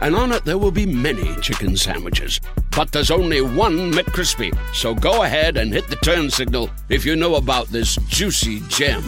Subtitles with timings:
[0.00, 2.40] and on it there will be many chicken sandwiches.
[2.76, 4.56] But there's only one McCrispy.
[4.74, 9.04] So go ahead and hit the turn signal if you know about this juicy gem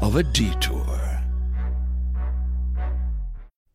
[0.00, 0.84] of a detour.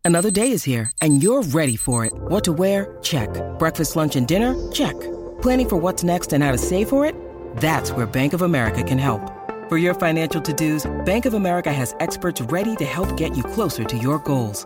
[0.05, 2.13] Another day is here, and you're ready for it.
[2.13, 2.97] What to wear?
[3.03, 3.29] Check.
[3.59, 4.55] Breakfast, lunch, and dinner?
[4.71, 4.99] Check.
[5.43, 7.13] Planning for what's next and how to save for it?
[7.57, 9.21] That's where Bank of America can help.
[9.69, 13.83] For your financial to-dos, Bank of America has experts ready to help get you closer
[13.83, 14.65] to your goals.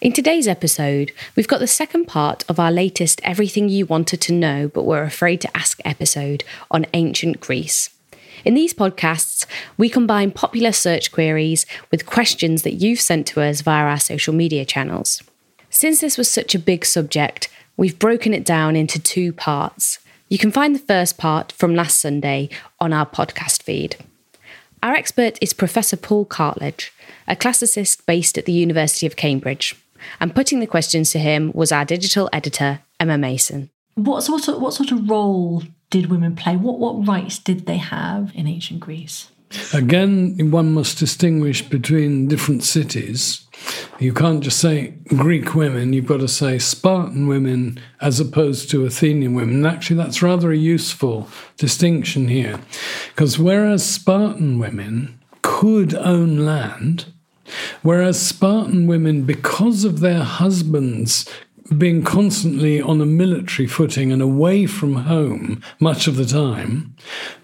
[0.00, 4.32] In today's episode, we've got the second part of our latest Everything You Wanted to
[4.32, 7.90] Know But Were Afraid to Ask episode on ancient Greece.
[8.44, 9.44] In these podcasts,
[9.76, 14.32] we combine popular search queries with questions that you've sent to us via our social
[14.32, 15.20] media channels.
[15.68, 19.98] Since this was such a big subject, we've broken it down into two parts.
[20.28, 23.96] You can find the first part from last Sunday on our podcast feed.
[24.80, 26.90] Our expert is Professor Paul Cartledge,
[27.26, 29.74] a classicist based at the University of Cambridge
[30.20, 33.70] and putting the questions to him was our digital editor, Emma Mason.
[33.94, 36.56] What sort of what sort of role did women play?
[36.56, 39.30] What what rights did they have in ancient Greece?
[39.72, 43.46] Again, one must distinguish between different cities.
[43.98, 48.84] You can't just say Greek women, you've got to say Spartan women as opposed to
[48.84, 49.56] Athenian women.
[49.56, 52.60] And actually, that's rather a useful distinction here.
[53.08, 57.06] Because whereas Spartan women could own land,
[57.82, 61.28] Whereas Spartan women, because of their husbands
[61.76, 66.94] being constantly on a military footing and away from home much of the time,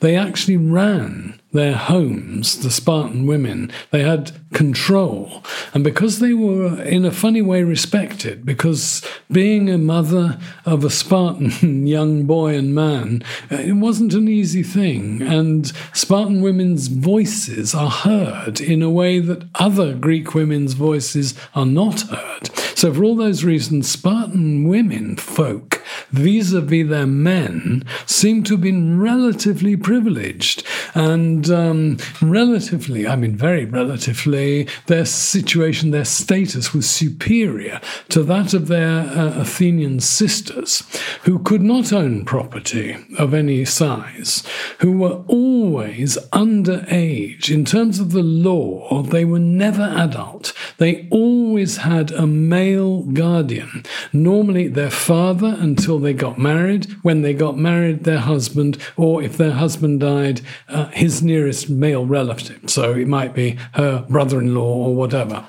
[0.00, 3.70] they actually ran their homes, the Spartan women.
[3.92, 5.44] They had control.
[5.72, 10.90] And because they were, in a funny way, respected, because being a mother of a
[10.90, 15.22] Spartan young boy and man, uh, it wasn't an easy thing.
[15.22, 21.66] And Spartan women's voices are heard in a way that other Greek women's voices are
[21.66, 22.50] not heard.
[22.84, 25.82] So, for all those reasons, Spartan women folk
[26.14, 30.64] vis a vis their men seem to have been relatively privileged
[30.94, 37.80] and um, relatively, I mean, very relatively, their situation, their status was superior
[38.10, 40.82] to that of their uh, Athenian sisters,
[41.22, 44.44] who could not own property of any size,
[44.78, 47.50] who were always underage.
[47.50, 50.52] In terms of the law, they were never adult.
[50.78, 56.84] They always had a male guardian, normally their father until they got married.
[57.02, 62.06] When they got married, their husband, or if their husband died, uh, his nearest male
[62.06, 62.70] relative.
[62.70, 65.44] So it might be her brother in law or whatever.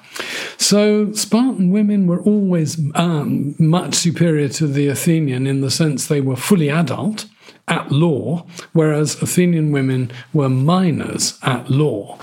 [0.58, 6.22] So Spartan women were always um, much superior to the Athenian in the sense they
[6.22, 7.28] were fully adult
[7.68, 12.18] at law, whereas Athenian women were minors at law.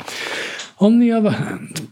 [0.80, 1.88] On the other hand,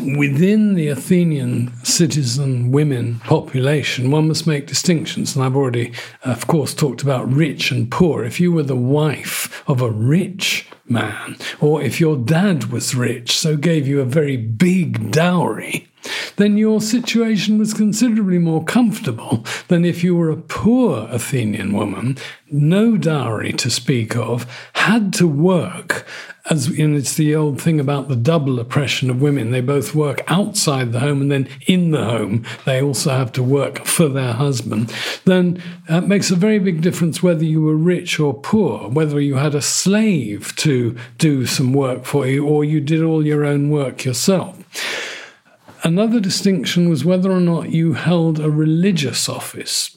[0.00, 5.34] within the Athenian citizen women population, one must make distinctions.
[5.34, 5.92] And I've already,
[6.24, 8.24] of course, talked about rich and poor.
[8.24, 13.36] If you were the wife of a rich man, or if your dad was rich,
[13.36, 15.88] so gave you a very big dowry,
[16.36, 22.16] then your situation was considerably more comfortable than if you were a poor Athenian woman,
[22.50, 26.06] no dowry to speak of, had to work.
[26.50, 29.52] As and it's the old thing about the double oppression of women.
[29.52, 33.42] They both work outside the home and then in the home they also have to
[33.42, 34.92] work for their husband.
[35.24, 39.20] Then uh, that makes a very big difference whether you were rich or poor, whether
[39.20, 43.44] you had a slave to do some work for you or you did all your
[43.44, 44.58] own work yourself.
[45.84, 49.96] Another distinction was whether or not you held a religious office.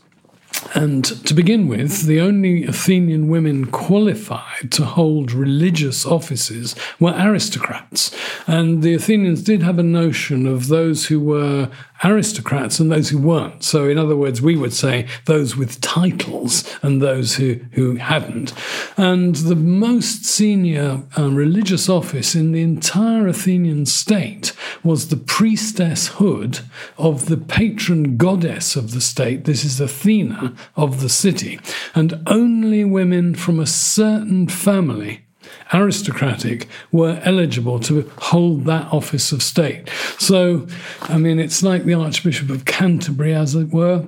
[0.75, 8.15] And to begin with, the only Athenian women qualified to hold religious offices were aristocrats.
[8.47, 11.69] And the Athenians did have a notion of those who were
[12.03, 13.63] aristocrats and those who weren't.
[13.63, 18.53] So, in other words, we would say those with titles and those who, who hadn't.
[18.97, 26.61] And the most senior uh, religious office in the entire Athenian state was the priestesshood
[26.97, 29.45] of the patron goddess of the state.
[29.45, 31.59] This is Athena of the city.
[31.95, 35.25] And only women from a certain family
[35.73, 39.89] aristocratic were eligible to hold that office of state.
[40.19, 40.67] So,
[41.01, 44.07] I mean, it's like the Archbishop of Canterbury, as it were.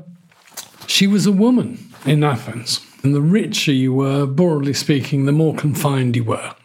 [0.87, 2.81] She was a woman in Athens.
[3.03, 6.55] And the richer you were, broadly speaking, the more confined you were.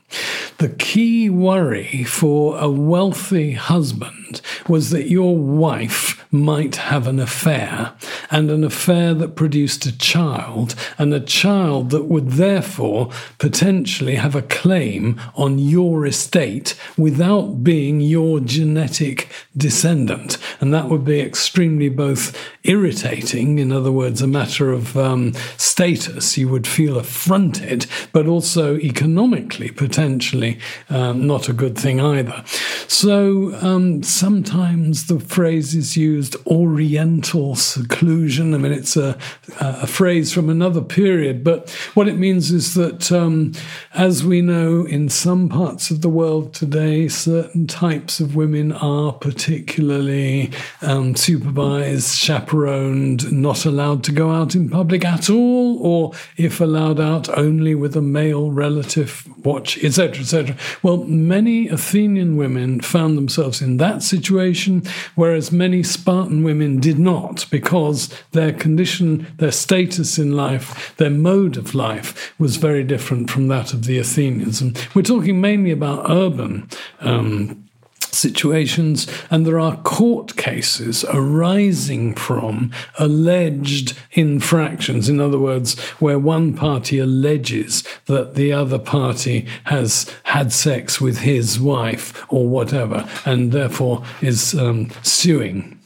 [0.59, 7.95] The key worry for a wealthy husband was that your wife might have an affair,
[8.31, 14.35] and an affair that produced a child, and a child that would therefore potentially have
[14.35, 20.39] a claim on your estate without being your genetic descendant.
[20.61, 26.37] And that would be extremely both irritating, in other words, a matter of um, status,
[26.37, 30.59] you would feel affronted, but also economically potentially
[30.91, 32.45] um, not a good thing either.
[32.87, 38.55] So um, sometimes the phrase is used oriental seclusion.
[38.55, 39.19] I mean, it's a,
[39.61, 43.53] a phrase from another period, but what it means is that, um,
[43.95, 49.13] as we know in some parts of the world today, certain types of women are
[49.13, 50.51] particularly
[50.83, 57.01] um, supervised, chaperoned, not allowed to go out in public at all, or if allowed
[57.01, 60.57] out, only with a male relative watch, etc., etc.
[60.83, 64.83] Well, many Athenian women found themselves in that situation,
[65.15, 71.57] whereas many Spartan women did not, because their condition, their status in life, their mode
[71.57, 74.61] of life was very different from that of the Athenians.
[74.61, 76.69] And we're talking mainly about urban.
[76.99, 77.69] Um,
[78.01, 85.09] situations, and there are court cases arising from alleged infractions.
[85.09, 91.19] In other words, where one party alleges that the other party has had sex with
[91.19, 95.80] his wife or whatever, and therefore is um, suing.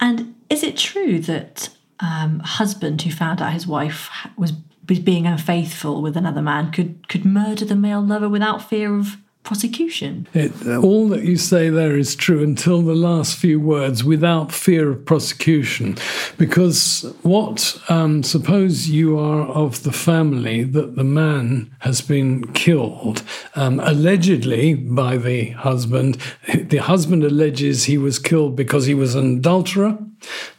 [0.00, 1.68] And is it true that
[2.00, 4.52] um, a husband who found out his wife was
[5.00, 10.26] being unfaithful with another man could could murder the male lover without fear of prosecution.
[10.32, 14.90] It, all that you say there is true until the last few words, without fear
[14.90, 15.96] of prosecution.
[16.38, 23.22] Because what, um, suppose you are of the family that the man has been killed,
[23.54, 26.18] um, allegedly by the husband.
[26.54, 29.98] The husband alleges he was killed because he was an adulterer.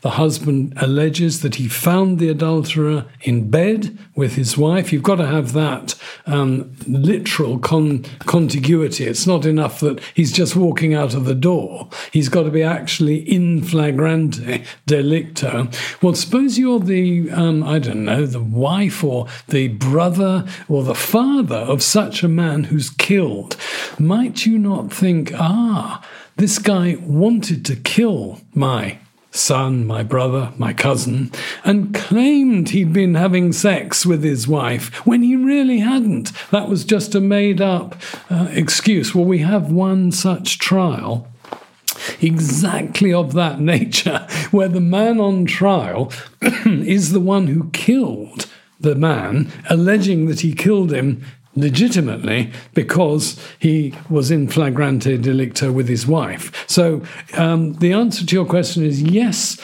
[0.02, 4.94] The husband alleges that he found the adulterer in bed with his wife.
[4.94, 5.96] You've got to have that
[6.26, 9.06] um, literal con- contiguity.
[9.06, 11.90] It's not enough that he's just walking out of the door.
[12.12, 15.74] He's got to be actually in flagrante delicto.
[16.02, 20.96] Well, suppose you're the, um, I don't know, the wife or the brother or the
[20.96, 23.58] father of such a man who's killed.
[24.00, 26.06] Might you not think, ah,
[26.38, 29.00] this guy wanted to kill my
[29.36, 31.32] son, my brother, my cousin,
[31.64, 36.32] and claimed he'd been having sex with his wife when he really hadn't.
[36.52, 37.96] That was just a made up
[38.30, 39.14] uh, excuse.
[39.14, 41.28] Well, we have one such trial
[42.22, 46.12] exactly of that nature, where the man on trial
[46.42, 48.48] is the one who killed
[48.80, 51.24] the man, alleging that he killed him
[51.56, 56.68] legitimately because he was in flagrante delicto with his wife.
[56.70, 57.02] So
[57.36, 59.60] um, the answer to your question is yes,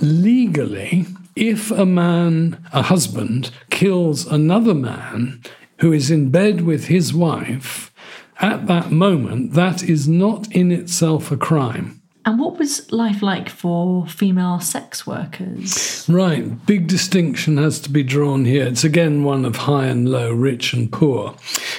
[0.00, 5.42] legally, if a man, a husband, kills another man
[5.78, 7.92] who is in bed with his wife,
[8.40, 12.01] at that moment, that is not in itself a crime.
[12.24, 16.06] And what was life like for female sex workers?
[16.08, 18.64] Right, big distinction has to be drawn here.
[18.64, 21.34] It's again one of high and low, rich and poor.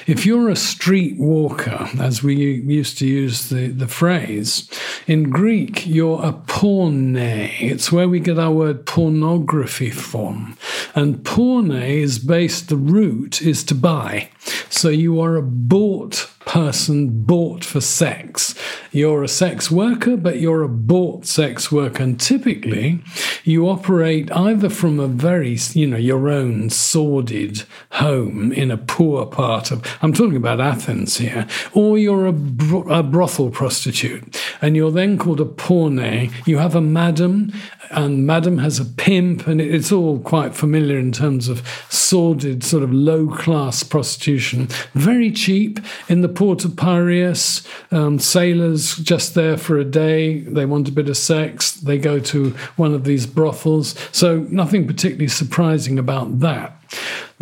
[0.05, 4.69] If you're a street walker, as we used to use the, the phrase,
[5.07, 7.15] in Greek, you're a porne.
[7.15, 10.57] It's where we get our word pornography from.
[10.93, 14.29] And porne is based, the root is to buy.
[14.69, 18.55] So you are a bought person bought for sex.
[18.91, 22.03] You're a sex worker, but you're a bought sex worker.
[22.03, 23.01] And typically,
[23.43, 29.25] you operate either from a very, you know, your own sordid home in a poor
[29.25, 34.39] part of, I'm talking about Athens here, or you're a, bro- a brothel prostitute.
[34.61, 36.31] And you're then called a porne.
[36.45, 37.51] You have a madam,
[37.93, 42.83] and madam has a pimp, and it's all quite familiar in terms of sordid, sort
[42.83, 44.67] of low class prostitution.
[44.93, 47.67] Very cheap in the port of Piraeus.
[47.91, 52.19] Um, sailors just there for a day, they want a bit of sex, they go
[52.19, 53.95] to one of these brothels.
[54.11, 56.77] So, nothing particularly surprising about that.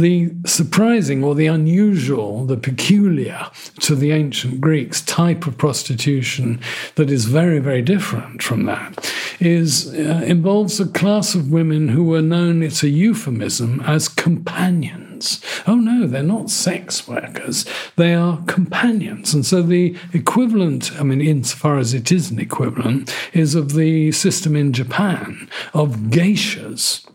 [0.02, 6.60] The surprising or the unusual, the peculiar to the ancient Greeks type of prostitution
[6.96, 12.04] that is very, very different from that is uh, involves a class of women who
[12.04, 15.40] were known, it's a euphemism, as companions.
[15.68, 17.64] Oh no, they're not sex workers,
[17.96, 19.36] they are companions.
[19.36, 24.12] And so the equivalent, I mean, insofar as it is an equivalent, is of the
[24.14, 27.06] system in Japan of geishas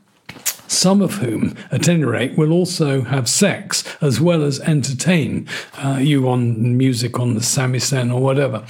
[0.69, 5.99] some of whom, at any rate, will also have sex as well as entertain uh,
[6.01, 8.65] you on music on the samisen or whatever.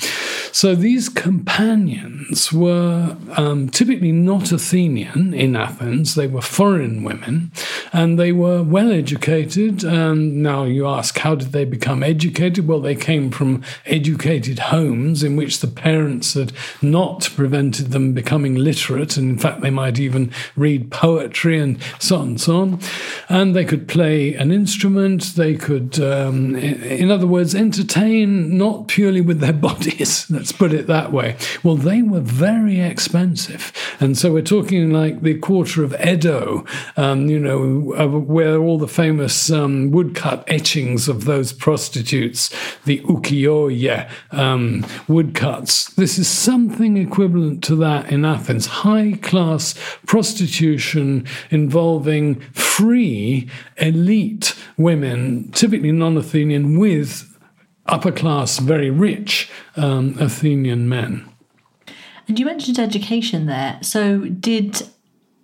[0.52, 7.52] So these companions were um, typically not Athenian in Athens, they were foreign women,
[7.92, 9.84] and they were well educated.
[9.84, 12.66] Um, now, you ask, how did they become educated?
[12.66, 18.54] Well, they came from educated homes in which the parents had not prevented them becoming
[18.54, 22.80] literate, and in fact, they might even read poetry and so on and so on.
[23.28, 29.20] And they could play an instrument, they could, um, in other words, entertain not purely
[29.20, 31.36] with their bodies, let's put it that way.
[31.62, 33.72] Well, they were very expensive.
[34.00, 36.64] And so we're talking like the quarter of Edo,
[36.96, 42.50] um, you know, where all the famous um, woodcut etchings of those prostitutes,
[42.84, 45.92] the ukiyo-e um, woodcuts.
[45.94, 48.66] This is something equivalent to that in Athens.
[48.66, 49.74] High class
[50.06, 51.26] prostitution
[51.76, 57.38] involving free elite women, typically non Athenian, with
[57.85, 61.28] upper class, very rich um, Athenian men.
[62.28, 63.78] And you mentioned education there.
[63.83, 64.88] So, did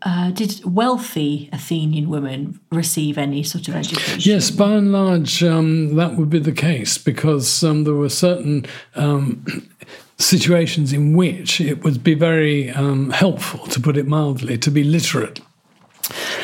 [0.01, 4.21] uh, did wealthy Athenian women receive any sort of education?
[4.21, 8.65] Yes, by and large, um, that would be the case because um, there were certain
[8.95, 9.45] um,
[10.17, 14.83] situations in which it would be very um, helpful, to put it mildly, to be
[14.83, 15.43] literate.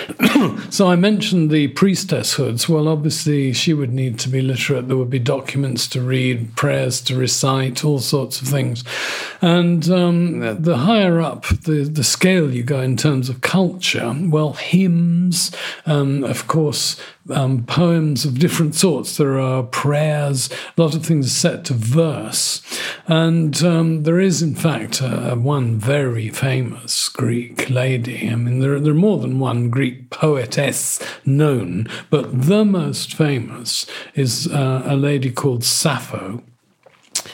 [0.70, 2.68] so I mentioned the priestesshoods.
[2.68, 4.88] Well, obviously, she would need to be literate.
[4.88, 8.84] There would be documents to read, prayers to recite, all sorts of things.
[9.42, 14.54] And um, the higher up the, the scale you go in terms of culture, well,
[14.54, 15.50] hymns,
[15.84, 16.98] um, of course,
[17.30, 19.16] um, poems of different sorts.
[19.16, 22.62] There are prayers, a lot of things set to verse.
[23.06, 28.28] And um, there is, in fact, uh, one very famous Greek lady.
[28.28, 33.86] I mean, there, there are more than one Greek poetess known, but the most famous
[34.14, 36.42] is uh, a lady called Sappho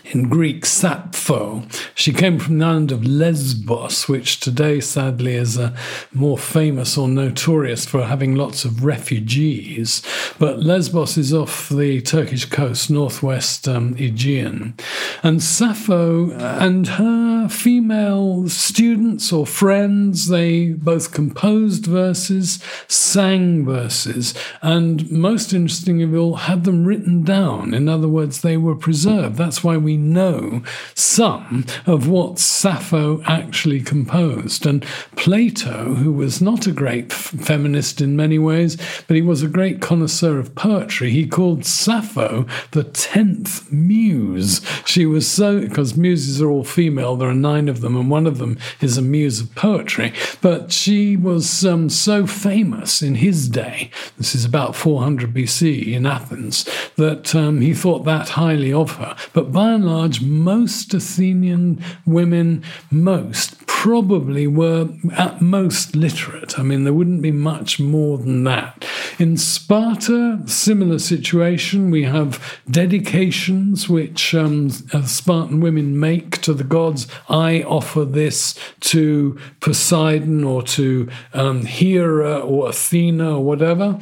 [0.04, 1.62] in Greek, Sappho.
[1.94, 5.76] She came from the island of Lesbos, which today, sadly, is uh,
[6.12, 10.02] more famous or notorious for having lots of refugees.
[10.38, 14.74] But Lesbos is off the Turkish coast, northwest um, Aegean.
[15.22, 22.58] And Sappho and her female students or friends, they both composed verses,
[22.88, 27.74] sang verses, and most interesting of all, had them written down.
[27.74, 29.36] In other words, they were preserved.
[29.36, 30.62] That's why we know
[30.94, 34.66] some of what Sappho actually composed.
[34.66, 34.84] And
[35.16, 38.76] Plato, who was not a great feminist in many ways,
[39.06, 44.60] but he was a great connoisseur of poetry, he called Sappho the tenth muse.
[44.86, 48.26] She was so, because muses are all female, there are nine of them, and one
[48.26, 50.12] of them is a muse of poetry.
[50.40, 56.06] But she was um, so famous in his day, this is about 400 BC in
[56.06, 59.16] Athens, that um, he thought that highly of her.
[59.32, 66.58] But by and large, most Athenian women, most probably were at most literate.
[66.58, 68.82] I mean, there wouldn't be much more than that.
[69.18, 71.90] In Sparta, similar situation.
[71.90, 77.06] We have dedications which um, Spartan women make to the gods.
[77.28, 83.98] I offer this to Poseidon or to um, Hera or Athena or whatever.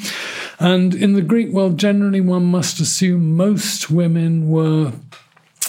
[0.60, 4.92] And in the Greek world, generally, one must assume most women were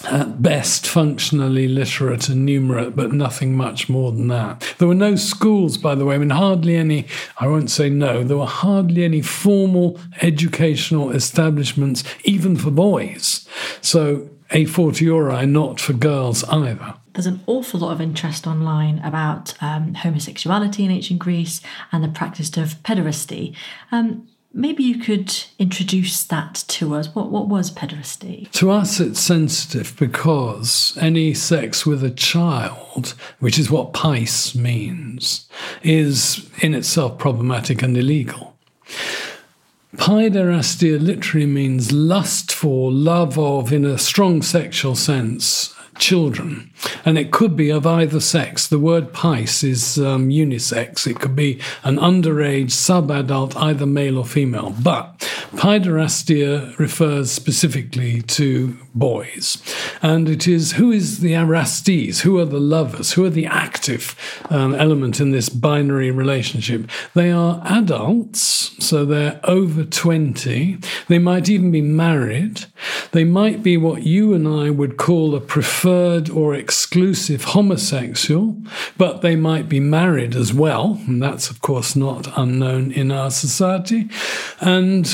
[0.05, 4.73] at best functionally literate and numerate, but nothing much more than that.
[4.77, 6.15] There were no schools, by the way.
[6.15, 7.07] I mean, hardly any,
[7.37, 13.47] I won't say no, there were hardly any formal educational establishments, even for boys.
[13.81, 19.53] So, a fortiori, not for girls either there's an awful lot of interest online about
[19.61, 23.55] um, homosexuality in ancient Greece and the practice of pederasty.
[23.91, 27.07] Um, Maybe you could introduce that to us.
[27.15, 28.51] What, what was pederasty?
[28.51, 35.49] To us, it's sensitive because any sex with a child, which is what pais means,
[35.81, 38.55] is in itself problematic and illegal.
[39.95, 46.71] Paiderastia literally means lust for, love of, in a strong sexual sense, children.
[47.05, 48.67] And it could be of either sex.
[48.67, 51.07] The word pais is um, unisex.
[51.07, 54.75] It could be an underage, sub-adult, either male or female.
[54.81, 55.19] But
[55.55, 59.61] paiderastia refers specifically to boys.
[60.01, 62.21] And it is who is the erastes?
[62.21, 63.13] Who are the lovers?
[63.13, 64.15] Who are the active
[64.49, 66.89] um, element in this binary relationship?
[67.13, 70.77] They are adults, so they're over 20.
[71.07, 72.65] They might even be married.
[73.11, 78.55] They might be what you and I would call a preferred or exclusive homosexual,
[78.97, 80.99] but they might be married as well.
[81.07, 84.09] And that's, of course, not unknown in our society.
[84.59, 85.07] And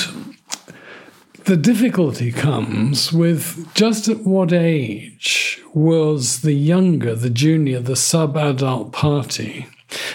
[1.50, 8.36] the difficulty comes with just at what age was the younger, the junior, the sub
[8.36, 9.66] adult party,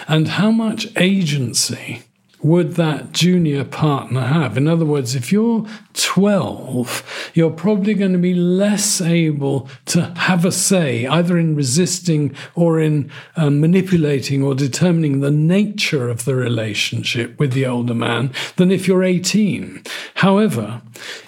[0.08, 2.00] and how much agency
[2.46, 4.56] would that junior partner have?
[4.56, 10.44] In other words, if you're 12, you're probably going to be less able to have
[10.44, 16.36] a say either in resisting or in uh, manipulating or determining the nature of the
[16.36, 19.82] relationship with the older man than if you're 18.
[20.14, 20.82] However,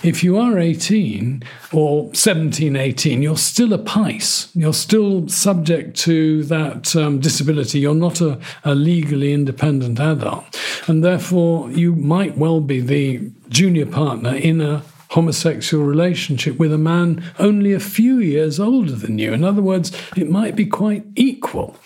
[0.04, 4.50] if you are 18 or 17, 18, you're still a pais.
[4.54, 7.80] You're still subject to that um, disability.
[7.80, 10.58] You're not a, a legally independent adult.
[10.86, 16.78] And therefore, you might well be the junior partner in a homosexual relationship with a
[16.78, 19.32] man only a few years older than you.
[19.32, 21.76] In other words, it might be quite equal.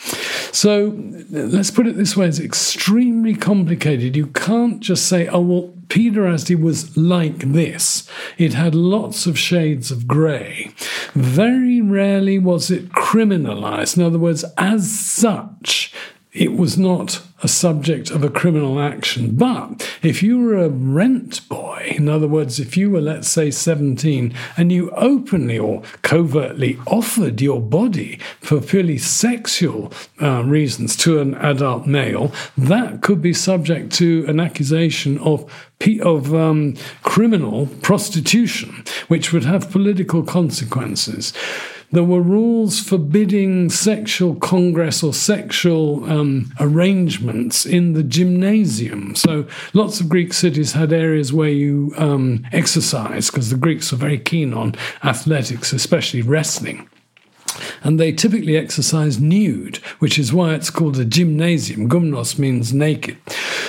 [0.52, 0.94] So
[1.30, 4.14] let's put it this way it's extremely complicated.
[4.16, 8.06] You can't just say, oh, well, pederasty was like this.
[8.36, 10.70] It had lots of shades of grey.
[11.14, 13.96] Very rarely was it criminalized.
[13.96, 15.92] In other words, as such,
[16.32, 19.34] it was not a subject of a criminal action.
[19.34, 23.50] But if you were a rent boy, in other words, if you were, let's say,
[23.50, 29.92] 17, and you openly or covertly offered your body for purely sexual
[30.22, 35.50] uh, reasons to an adult male, that could be subject to an accusation of
[36.00, 41.32] of um, criminal prostitution, which would have political consequences
[41.92, 49.14] there were rules forbidding sexual congress or sexual um, arrangements in the gymnasium.
[49.14, 53.98] So lots of Greek cities had areas where you um, exercise because the Greeks were
[53.98, 54.74] very keen on
[55.04, 56.88] athletics, especially wrestling
[57.82, 61.88] and they typically exercise nude, which is why it's called a gymnasium.
[61.88, 63.18] Gymnos means naked.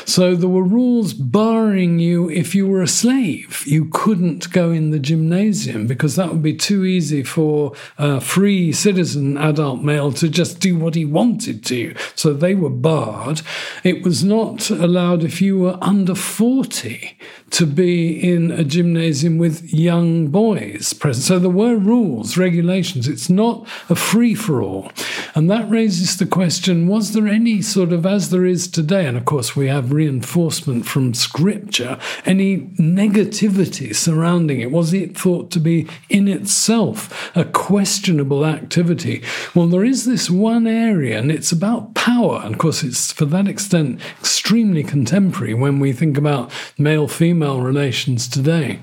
[0.05, 3.63] So there were rules barring you if you were a slave.
[3.65, 8.71] You couldn't go in the gymnasium because that would be too easy for a free
[8.71, 11.95] citizen adult male to just do what he wanted to.
[12.15, 13.41] So they were barred.
[13.83, 17.17] It was not allowed if you were under 40
[17.51, 21.23] to be in a gymnasium with young boys present.
[21.25, 23.07] So there were rules, regulations.
[23.07, 24.91] It's not a free for all.
[25.35, 29.17] And that raises the question was there any sort of, as there is today, and
[29.17, 34.71] of course we have reinforcement from scripture, any negativity surrounding it?
[34.71, 39.23] Was it thought to be in itself a questionable activity?
[39.55, 42.41] Well, there is this one area, and it's about power.
[42.43, 47.61] And of course, it's for that extent extremely contemporary when we think about male female
[47.61, 48.79] relations today.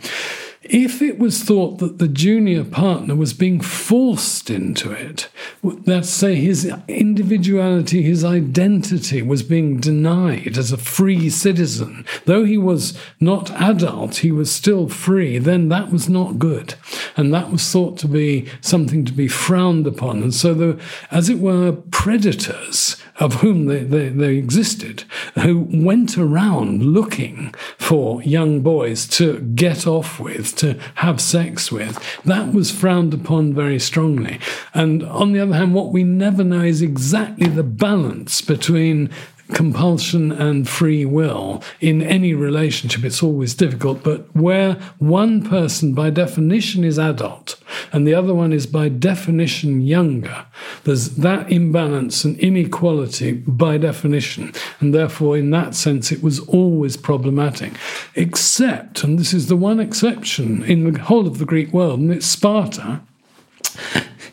[0.62, 5.30] If it was thought that the junior partner was being forced into it,
[5.62, 12.58] let's say his individuality, his identity was being denied as a free citizen, though he
[12.58, 16.74] was not adult, he was still free, then that was not good.
[17.16, 20.22] And that was thought to be something to be frowned upon.
[20.22, 25.04] And so, the, as it were, predators of whom they, they, they, existed,
[25.40, 32.02] who went around looking for young boys to get off with, to have sex with.
[32.24, 34.40] That was frowned upon very strongly.
[34.72, 39.10] And on the other hand, what we never know is exactly the balance between
[39.54, 44.02] compulsion and free will in any relationship, it's always difficult.
[44.02, 47.60] But where one person, by definition, is adult
[47.92, 50.46] and the other one is by definition younger,
[50.84, 54.52] there's that imbalance and inequality by definition.
[54.80, 57.72] And therefore, in that sense, it was always problematic.
[58.14, 62.12] Except, and this is the one exception in the whole of the Greek world, and
[62.12, 63.00] it's Sparta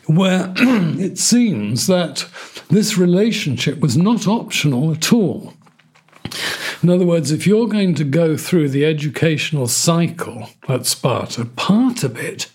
[0.08, 2.26] where it seems that
[2.70, 5.54] this relationship was not optional at all.
[6.82, 12.04] In other words, if you're going to go through the educational cycle at Sparta, part
[12.04, 12.50] of it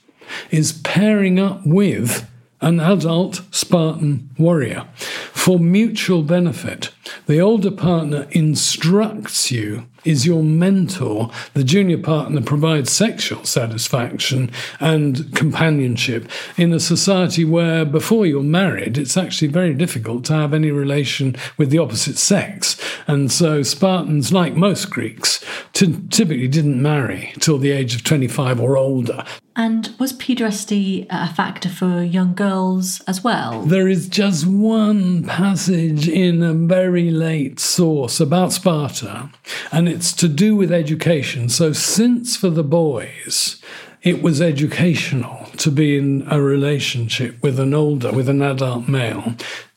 [0.49, 2.27] is pairing up with
[2.61, 6.91] an adult Spartan warrior for mutual benefit.
[7.25, 11.31] The older partner instructs you, is your mentor.
[11.53, 18.97] The junior partner provides sexual satisfaction and companionship in a society where, before you're married,
[18.97, 22.79] it's actually very difficult to have any relation with the opposite sex.
[23.07, 28.77] And so Spartans, like most Greeks, typically didn't marry till the age of 25 or
[28.77, 29.23] older.
[29.55, 33.61] And was pederasty a factor for young girls as well?
[33.61, 39.29] There is just one passage in a very late source about Sparta,
[39.71, 41.49] and it's to do with education.
[41.49, 43.61] So, since for the boys,
[44.01, 49.35] it was educational to be in a relationship with an older, with an adult male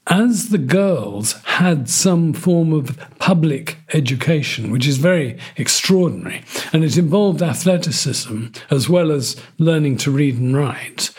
[0.08, 6.96] as the girls had some form of public education, which is very extraordinary, and it
[6.96, 11.10] involved athleticism as well as learning to read and write,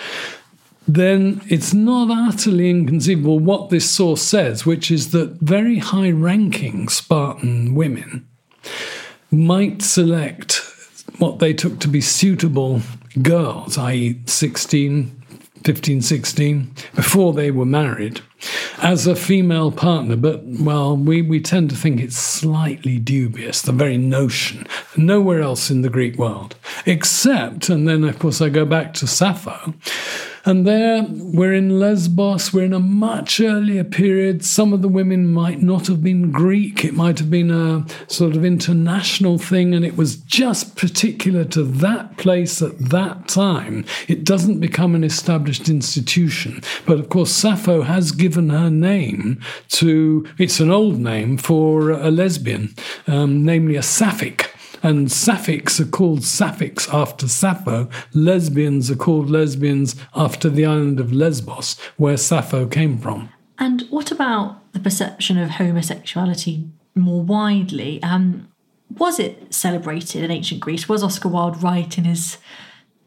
[0.87, 6.87] then it's not utterly inconceivable what this source says, which is that very high ranking
[6.87, 8.26] Spartan women
[9.31, 10.61] might select
[11.19, 12.81] what they took to be suitable
[13.21, 15.23] girls, i.e., 16,
[15.63, 18.21] 15, 16, before they were married,
[18.81, 20.15] as a female partner.
[20.15, 24.67] But, well, we, we tend to think it's slightly dubious, the very notion.
[24.95, 29.07] Nowhere else in the Greek world, except, and then, of course, I go back to
[29.07, 29.73] Sappho
[30.47, 34.45] and there we're in Lesbos, we're in a much earlier period.
[34.45, 38.33] Some of the women might not have been Greek, it might have been a sort
[38.33, 43.83] of international thing, and it was just particular to that place at that time.
[44.07, 46.61] It doesn't become an established institution.
[46.85, 52.09] But of course, Sappho has given her name to, it's an old name for a
[52.09, 52.73] lesbian,
[53.05, 54.53] um, namely a Sapphic
[54.83, 57.89] and Sapphics are called Sapphics after Sappho.
[58.13, 63.29] Lesbians are called lesbians after the island of Lesbos, where Sappho came from.
[63.59, 68.01] And what about the perception of homosexuality more widely?
[68.03, 68.47] Um,
[68.97, 70.87] was it celebrated in ancient Greece?
[70.87, 72.37] Was Oscar Wilde right in his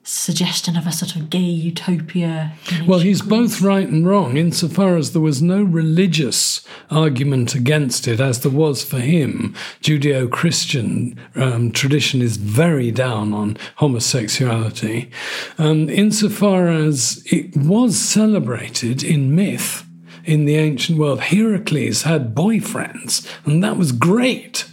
[0.03, 2.53] suggestion of a sort of gay utopia.
[2.87, 8.21] Well, he's both right and wrong insofar as there was no religious argument against it,
[8.21, 9.55] as there was for him.
[9.83, 15.11] Judeo Christian um, tradition is very down on homosexuality.
[15.59, 19.87] Um, insofar as it was celebrated in myth
[20.25, 24.67] in the ancient world, Heracles had boyfriends, and that was great.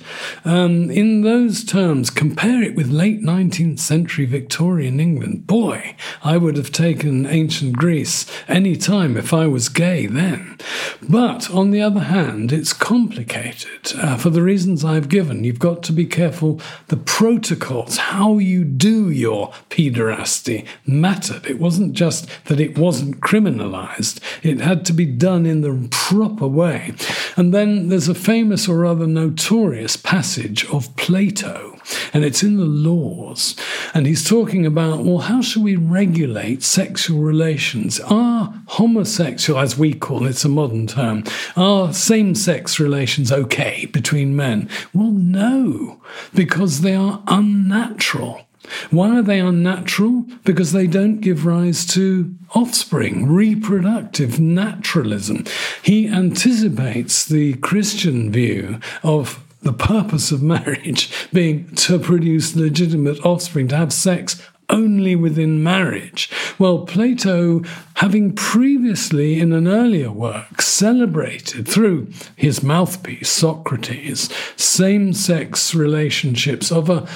[0.45, 5.47] Um, in those terms, compare it with late 19th century Victorian England.
[5.47, 10.57] Boy, I would have taken ancient Greece any time if I was gay then.
[11.01, 15.43] But on the other hand, it's complicated uh, for the reasons I've given.
[15.43, 16.61] You've got to be careful.
[16.87, 21.45] The protocols, how you do your pederasty, mattered.
[21.45, 26.47] It wasn't just that it wasn't criminalized, it had to be done in the proper
[26.47, 26.93] way.
[27.35, 31.77] And then there's a famous or rather notorious passage of Plato,
[32.13, 33.55] and it's in the Laws.
[33.93, 37.99] And he's talking about, well, how should we regulate sexual relations?
[37.99, 41.23] Are homosexual, as we call it, it's a modern term,
[41.55, 44.69] are same sex relations okay between men?
[44.93, 46.01] Well, no,
[46.33, 48.46] because they are unnatural.
[48.89, 50.25] Why are they unnatural?
[50.43, 55.45] Because they don't give rise to offspring, reproductive naturalism.
[55.83, 63.67] He anticipates the Christian view of the purpose of marriage being to produce legitimate offspring,
[63.69, 66.29] to have sex only within marriage.
[66.59, 67.61] Well, Plato,
[67.95, 76.89] having previously in an earlier work celebrated through his mouthpiece, Socrates, same sex relationships of
[76.89, 77.07] a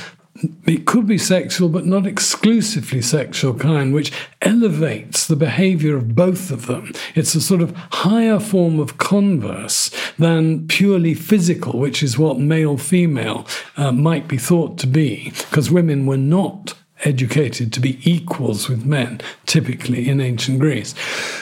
[0.65, 6.51] it could be sexual, but not exclusively sexual kind, which elevates the behavior of both
[6.51, 6.93] of them.
[7.15, 12.77] It's a sort of higher form of converse than purely physical, which is what male
[12.77, 13.45] female
[13.77, 18.85] uh, might be thought to be, because women were not educated to be equals with
[18.85, 20.95] men, typically in ancient Greece.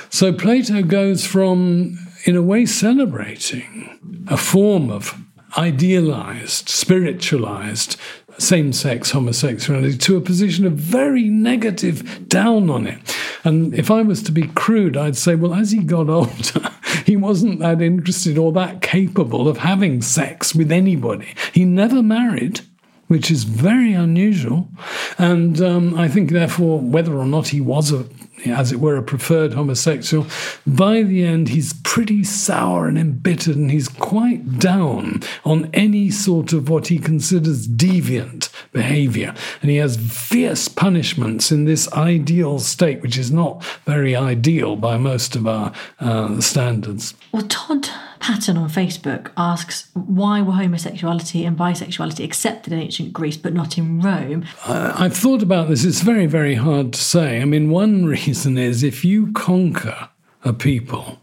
[0.09, 5.13] So Plato goes from, in a way, celebrating a form of
[5.57, 7.97] idealized, spiritualized
[8.39, 13.15] same sex homosexuality to a position of very negative down on it.
[13.43, 16.71] And if I was to be crude, I'd say, well, as he got older,
[17.05, 21.33] he wasn't that interested or that capable of having sex with anybody.
[21.53, 22.61] He never married
[23.09, 24.69] which is very unusual.
[25.17, 28.05] And um, I think, therefore, whether or not he was a
[28.45, 30.27] as it were, a preferred homosexual.
[30.65, 36.53] By the end, he's pretty sour and embittered, and he's quite down on any sort
[36.53, 39.33] of what he considers deviant behavior.
[39.61, 44.97] And he has fierce punishments in this ideal state, which is not very ideal by
[44.97, 47.13] most of our uh, standards.
[47.31, 53.37] Well, Todd Patton on Facebook asks why were homosexuality and bisexuality accepted in ancient Greece
[53.37, 54.45] but not in Rome?
[54.65, 55.85] I've thought about this.
[55.85, 57.41] It's very, very hard to say.
[57.41, 60.09] I mean, one reason is if you conquer
[60.43, 61.19] a people,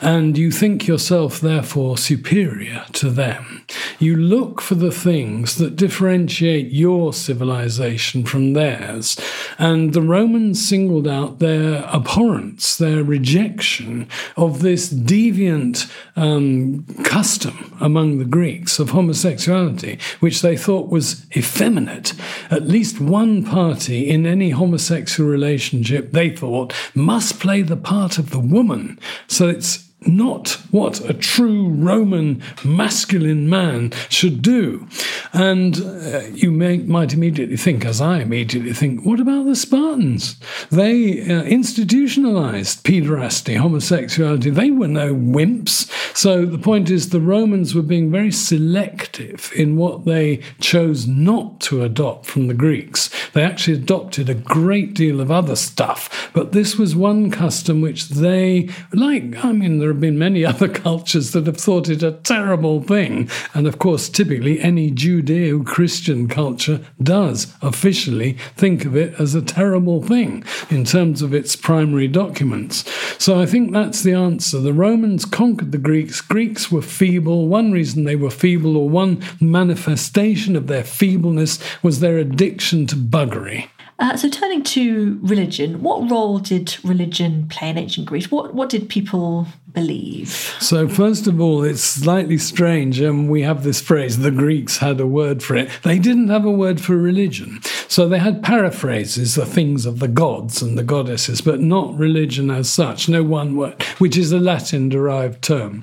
[0.00, 3.64] and you think yourself therefore superior to them.
[3.98, 9.18] You look for the things that differentiate your civilization from theirs.
[9.58, 18.18] And the Romans singled out their abhorrence, their rejection of this deviant um, custom among
[18.18, 22.14] the Greeks of homosexuality, which they thought was effeminate.
[22.50, 28.30] At least one party in any homosexual relationship, they thought, must play the part of
[28.30, 28.98] the woman.
[29.26, 34.86] So it's not what a true Roman masculine man should do.
[35.32, 40.36] And uh, you may, might immediately think, as I immediately think, what about the Spartans?
[40.70, 44.50] They uh, institutionalized pederasty, homosexuality.
[44.50, 45.90] They were no wimps.
[46.16, 51.60] So the point is, the Romans were being very selective in what they chose not
[51.60, 53.10] to adopt from the Greeks.
[53.32, 58.08] They actually adopted a great deal of other stuff, but this was one custom which
[58.08, 62.12] they, like, I mean, there have been many other cultures that have thought it a
[62.12, 63.30] terrible thing.
[63.54, 69.40] And of course, typically any Judeo Christian culture does officially think of it as a
[69.40, 72.84] terrible thing in terms of its primary documents.
[73.16, 74.60] So I think that's the answer.
[74.60, 76.20] The Romans conquered the Greeks.
[76.20, 77.48] Greeks were feeble.
[77.48, 82.96] One reason they were feeble, or one manifestation of their feebleness, was their addiction to
[82.96, 83.70] buggery.
[84.00, 88.30] Uh, so, turning to religion, what role did religion play in ancient Greece?
[88.30, 89.48] What what did people
[89.78, 90.28] believe?
[90.60, 95.00] So, first of all, it's slightly strange, and we have this phrase: the Greeks had
[95.00, 95.70] a word for it.
[95.82, 100.08] They didn't have a word for religion, so they had paraphrases, the things of the
[100.08, 103.08] gods and the goddesses, but not religion as such.
[103.08, 105.82] No one word, which is a Latin-derived term.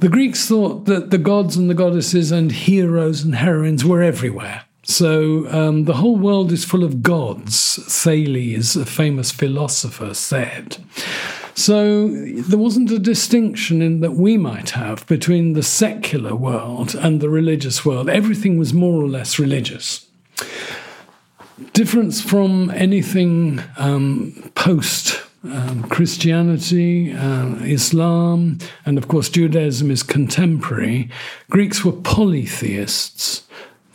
[0.00, 4.62] The Greeks thought that the gods and the goddesses and heroes and heroines were everywhere.
[4.84, 10.78] So um, the whole world is full of gods, Thales, a famous philosopher, said.
[11.58, 17.20] So there wasn't a distinction in that we might have between the secular world and
[17.20, 18.08] the religious world.
[18.08, 20.06] Everything was more or less religious.
[21.72, 31.10] Difference from anything um, post um, Christianity, uh, Islam, and of course Judaism is contemporary.
[31.50, 33.42] Greeks were polytheists.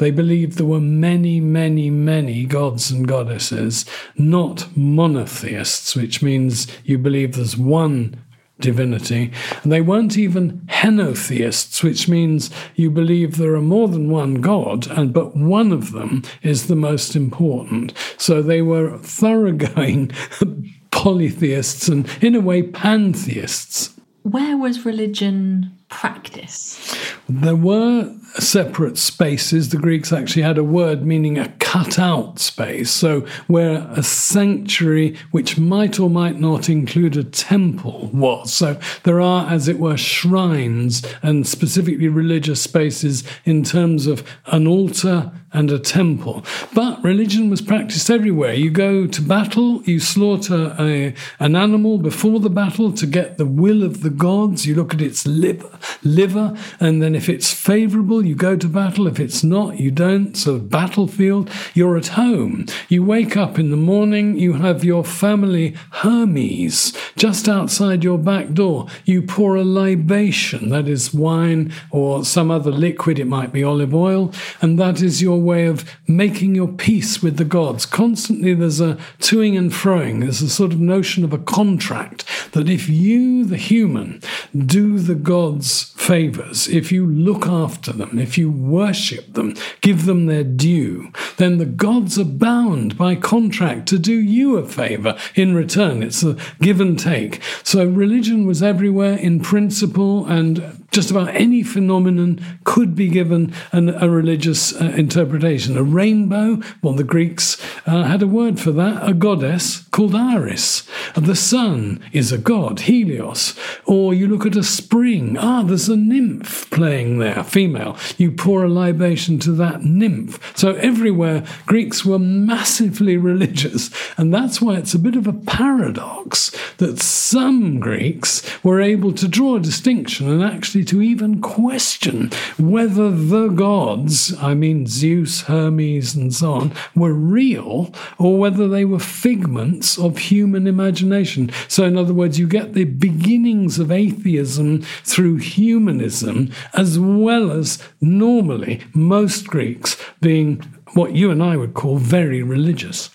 [0.03, 3.85] They believed there were many, many, many gods and goddesses,
[4.17, 8.21] not monotheists, which means you believe there's one
[8.59, 9.31] divinity.
[9.63, 14.87] And they weren't even henotheists, which means you believe there are more than one God,
[14.87, 17.93] and but one of them is the most important.
[18.17, 20.11] So they were thoroughgoing
[20.91, 23.97] polytheists and, in a way, pantheists.
[24.23, 26.97] Where was religion practiced?
[27.27, 29.69] There were separate spaces.
[29.69, 32.89] The Greeks actually had a word meaning a cut out space.
[32.89, 38.53] So, where a sanctuary, which might or might not include a temple, was.
[38.53, 44.67] So, there are, as it were, shrines and specifically religious spaces in terms of an
[44.67, 46.43] altar and a temple.
[46.73, 48.53] But religion was practiced everywhere.
[48.53, 53.45] You go to battle, you slaughter a, an animal before the battle to get the
[53.45, 54.65] will of the gods.
[54.65, 59.07] You look at its liver, liver, and then if it's favorable, you go to battle.
[59.07, 60.35] If it's not, you don't.
[60.35, 62.65] So, battlefield, you're at home.
[62.89, 68.53] You wake up in the morning, you have your family Hermes Just outside your back
[68.53, 73.63] door, you pour a libation, that is wine or some other liquid, it might be
[73.63, 77.85] olive oil, and that is your way of making your peace with the gods.
[77.85, 82.69] Constantly there's a toing and froing, there's a sort of notion of a contract that
[82.69, 84.21] if you, the human,
[84.55, 90.25] do the gods favors, if you look after them, if you worship them, give them
[90.25, 95.55] their due, then the gods are bound by contract to do you a favor in
[95.55, 96.03] return.
[96.03, 97.41] It's a give and take.
[97.63, 103.89] So religion was everywhere in principle and just about any phenomenon could be given an,
[103.89, 105.77] a religious uh, interpretation.
[105.77, 110.87] A rainbow, well, the Greeks uh, had a word for that, a goddess called Iris.
[111.15, 113.57] The sun is a god, Helios.
[113.85, 117.97] Or you look at a spring, ah, there's a nymph playing there, female.
[118.17, 120.39] You pour a libation to that nymph.
[120.57, 123.89] So everywhere, Greeks were massively religious.
[124.17, 129.27] And that's why it's a bit of a paradox that some Greeks were able to
[129.27, 130.43] draw a distinction and
[130.83, 137.93] to even question whether the gods, I mean Zeus, Hermes, and so on, were real
[138.17, 141.51] or whether they were figments of human imagination.
[141.67, 147.81] So, in other words, you get the beginnings of atheism through humanism, as well as
[148.01, 150.61] normally most Greeks being
[150.93, 153.09] what you and I would call very religious.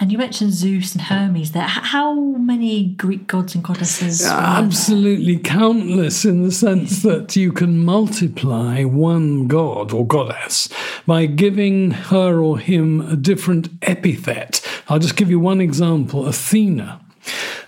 [0.00, 1.62] And you mentioned Zeus and Hermes there.
[1.62, 4.24] How many Greek gods and goddesses?
[4.24, 10.68] Absolutely countless in the sense that you can multiply one god or goddess
[11.04, 14.64] by giving her or him a different epithet.
[14.88, 17.00] I'll just give you one example Athena.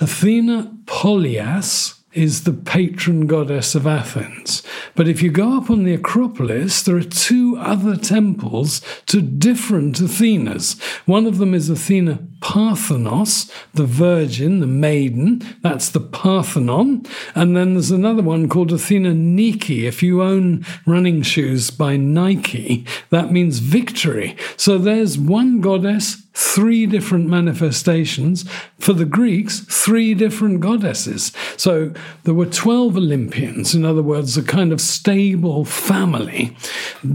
[0.00, 4.62] Athena Polias is the patron goddess of Athens.
[4.96, 10.00] But if you go up on the Acropolis, there are two other temples to different
[10.00, 10.80] Athenas.
[11.06, 15.42] One of them is Athena Parthenos, the virgin, the maiden.
[15.62, 17.04] That's the Parthenon.
[17.34, 19.86] And then there's another one called Athena Nike.
[19.86, 24.36] If you own running shoes by Nike, that means victory.
[24.56, 28.44] So there's one goddess three different manifestations.
[28.78, 31.32] For the Greeks, three different goddesses.
[31.56, 31.92] So
[32.24, 36.56] there were 12 Olympians, in other words, a kind of stable family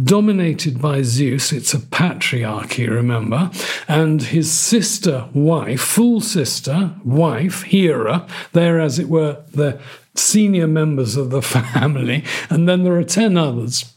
[0.04, 1.51] dominated by Zeus.
[1.51, 3.51] It's a patriarchy, remember?
[3.88, 9.80] And his sister, wife, full sister, wife, Hera, they're, as it were, the
[10.15, 12.23] senior members of the family.
[12.49, 13.94] And then there are 10 others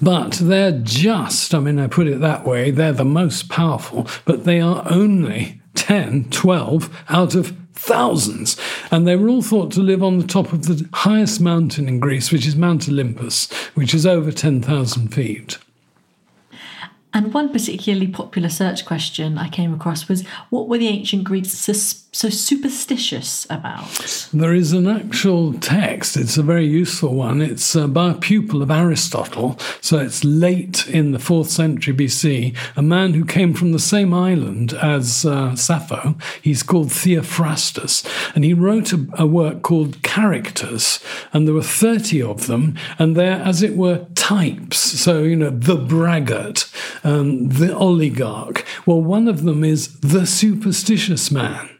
[0.00, 4.44] but they're just, I mean, I put it that way, they're the most powerful, but
[4.44, 8.56] they are only 10, 12 out of thousands.
[8.90, 12.00] And they were all thought to live on the top of the highest mountain in
[12.00, 15.58] Greece, which is Mount Olympus, which is over 10,000 feet.
[17.14, 21.52] And one particularly popular search question I came across was what were the ancient Greeks
[21.52, 24.28] so superstitious about?
[24.32, 26.16] There is an actual text.
[26.16, 27.40] It's a very useful one.
[27.40, 29.58] It's uh, by a pupil of Aristotle.
[29.80, 32.56] So it's late in the fourth century BC.
[32.76, 36.16] A man who came from the same island as uh, Sappho.
[36.42, 38.04] He's called Theophrastus.
[38.34, 41.00] And he wrote a, a work called Characters.
[41.32, 42.76] And there were 30 of them.
[42.98, 44.78] And they're, as it were, types.
[44.78, 46.70] So, you know, the braggart,
[47.04, 48.64] um, the oligarch.
[48.86, 51.70] Well, one of them is the superstitious man.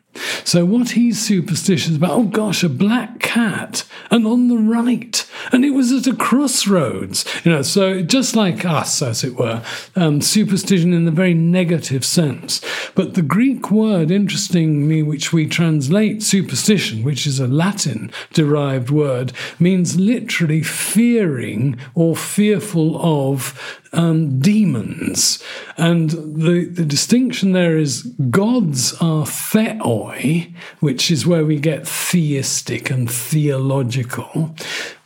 [0.45, 5.65] So, what he's superstitious about, oh gosh, a black cat, and on the right, and
[5.65, 7.25] it was at a crossroads.
[7.45, 9.63] You know, so just like us, as it were,
[9.97, 12.61] um, superstition in the very negative sense.
[12.95, 19.33] But the Greek word, interestingly, which we translate superstition, which is a Latin derived word,
[19.59, 25.43] means literally fearing or fearful of um, demons.
[25.77, 32.91] And the, the distinction there is gods are theoi, which is where we get theistic
[32.91, 34.55] and theological.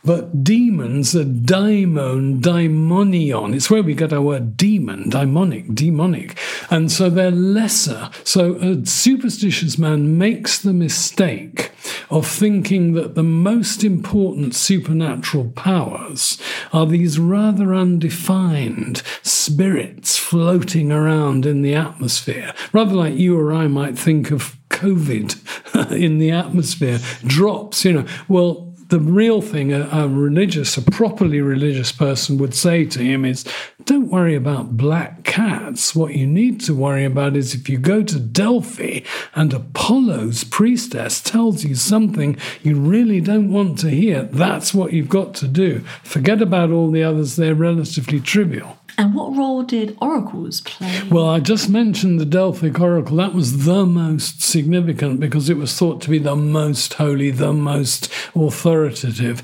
[0.05, 3.55] But demons are daimon, daimonion.
[3.55, 6.37] It's where we get our word demon, daimonic, demonic.
[6.69, 8.09] And so they're lesser.
[8.25, 11.71] So a superstitious man makes the mistake
[12.09, 16.37] of thinking that the most important supernatural powers
[16.73, 23.67] are these rather undefined spirits floating around in the atmosphere, rather like you or I
[23.67, 28.05] might think of COVID in the atmosphere, drops, you know.
[28.27, 33.25] Well, the real thing a, a, religious, a properly religious person would say to him
[33.25, 33.43] is
[33.85, 35.95] don't worry about black cats.
[35.95, 38.99] What you need to worry about is if you go to Delphi
[39.33, 45.09] and Apollo's priestess tells you something you really don't want to hear, that's what you've
[45.09, 45.79] got to do.
[46.03, 48.77] Forget about all the others, they're relatively trivial.
[48.97, 51.01] And what role did oracles play?
[51.09, 53.17] Well, I just mentioned the Delphic oracle.
[53.17, 57.53] That was the most significant because it was thought to be the most holy, the
[57.53, 59.41] most authoritative.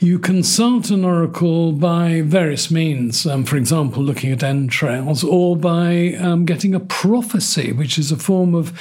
[0.00, 6.14] You consult an oracle by various means, um, for example, looking at entrails, or by
[6.20, 8.72] um, getting a prophecy, which is a form of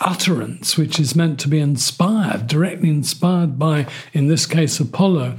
[0.00, 5.36] utterance which is meant to be inspired, directly inspired by, in this case, Apollo.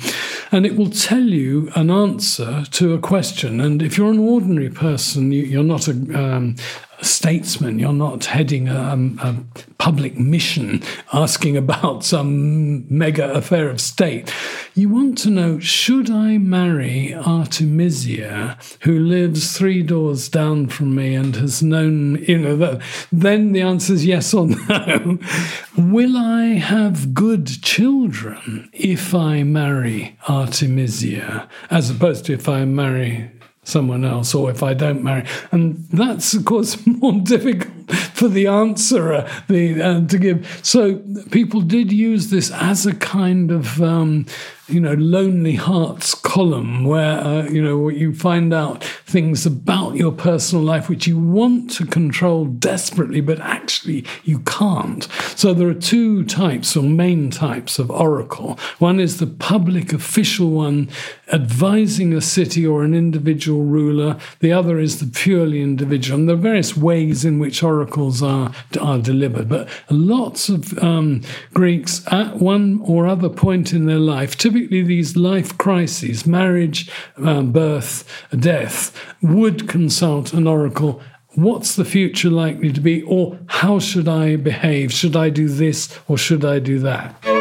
[0.52, 3.60] And it will tell you an answer to a question.
[3.60, 6.56] And if you're an ordinary person, you, are not a, um,
[7.02, 9.36] statesman, you're not heading a, um, a,
[9.78, 10.82] public mission
[11.14, 14.34] asking about some mega affair of state.
[14.74, 21.14] You want to know should I marry Artemisia, who lives three doors down from me
[21.14, 22.82] and has known, you know, that?
[23.12, 25.20] Then the answer is yes or no.
[25.78, 33.30] Will I have good children if I marry Artemisia, as opposed to if I marry
[33.66, 35.28] someone else or if I don't marry.
[35.52, 40.62] And that's, of course, more difficult for the answerer the, uh, to give.
[40.64, 41.00] So
[41.32, 44.26] people did use this as a kind of um,
[44.68, 50.12] you know, Lonely Hearts column where, uh, you know, you find out things about your
[50.12, 55.04] personal life which you want to control desperately, but actually you can't.
[55.36, 58.58] So there are two types or main types of oracle.
[58.80, 60.90] One is the public official one
[61.32, 64.18] advising a city or an individual ruler.
[64.40, 66.20] The other is the purely individual.
[66.20, 68.52] And there are various ways in which oracles are,
[68.82, 71.22] are delivered, but lots of um,
[71.54, 76.90] Greeks at one or other point in their life, typically these life crises, marriage,
[77.24, 81.02] uh, birth, death, would consult an oracle.
[81.36, 83.02] What's the future likely to be?
[83.04, 84.94] Or how should I behave?
[84.94, 87.35] Should I do this or should I do that?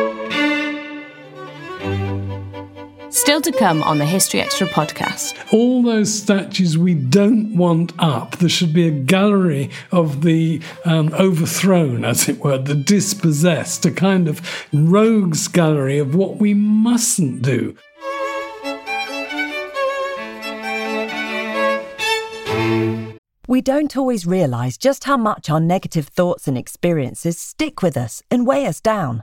[3.15, 5.37] Still to come on the History Extra podcast.
[5.53, 8.39] All those statues we don't want up.
[8.39, 13.93] There should be a gallery of the um, overthrown, as it were, the dispossessed, a
[13.93, 14.43] kind of
[14.73, 17.77] rogues gallery of what we mustn't do.
[23.47, 28.25] We don't always realise just how much our negative thoughts and experiences stick with us
[28.29, 29.23] and weigh us down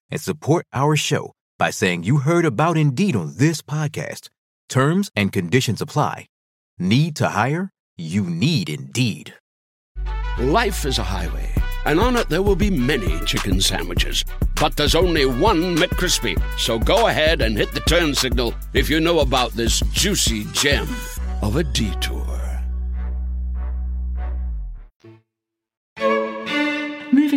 [0.11, 4.27] and support our show by saying you heard about Indeed on this podcast.
[4.67, 6.27] Terms and conditions apply.
[6.77, 7.71] Need to hire?
[7.97, 9.33] You need Indeed.
[10.37, 11.49] Life is a highway,
[11.85, 14.25] and on it there will be many chicken sandwiches.
[14.55, 16.41] But there's only one McCrispy.
[16.59, 20.87] So go ahead and hit the turn signal if you know about this juicy gem
[21.41, 22.41] of a detour.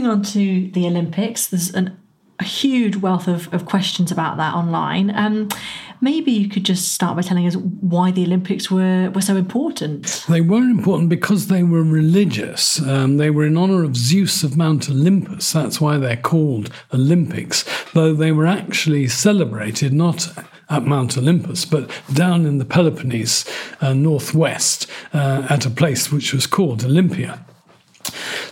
[0.04, 1.96] moving on to the Olympics, there's an,
[2.44, 5.10] a huge wealth of, of questions about that online.
[5.16, 5.48] Um,
[6.02, 10.24] maybe you could just start by telling us why the Olympics were, were so important.
[10.28, 12.80] They were important because they were religious.
[12.82, 15.52] Um, they were in honor of Zeus of Mount Olympus.
[15.52, 17.64] That's why they're called Olympics,
[17.94, 20.28] though they were actually celebrated not
[20.68, 23.46] at Mount Olympus, but down in the Peloponnese
[23.80, 27.44] uh, northwest uh, at a place which was called Olympia.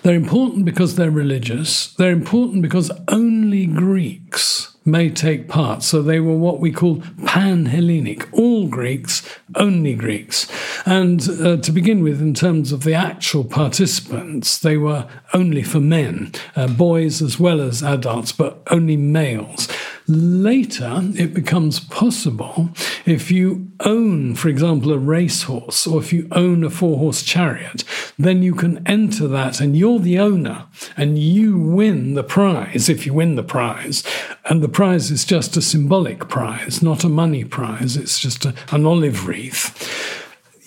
[0.02, 1.94] They're important because they're religious.
[1.94, 5.82] They're important because only Greeks may take part.
[5.82, 9.22] So they were what we call pan Hellenic, all Greeks,
[9.54, 10.48] only Greeks.
[10.84, 15.80] And uh, to begin with, in terms of the actual participants, they were only for
[15.80, 19.68] men, uh, boys as well as adults, but only males.
[20.08, 22.70] Later, it becomes possible
[23.06, 27.84] if you own, for example, a racehorse or if you own a four horse chariot,
[28.18, 33.06] then you can enter that and you're the owner and you win the prize if
[33.06, 34.02] you win the prize.
[34.46, 38.54] And the prize is just a symbolic prize, not a money prize, it's just a,
[38.72, 40.21] an olive wreath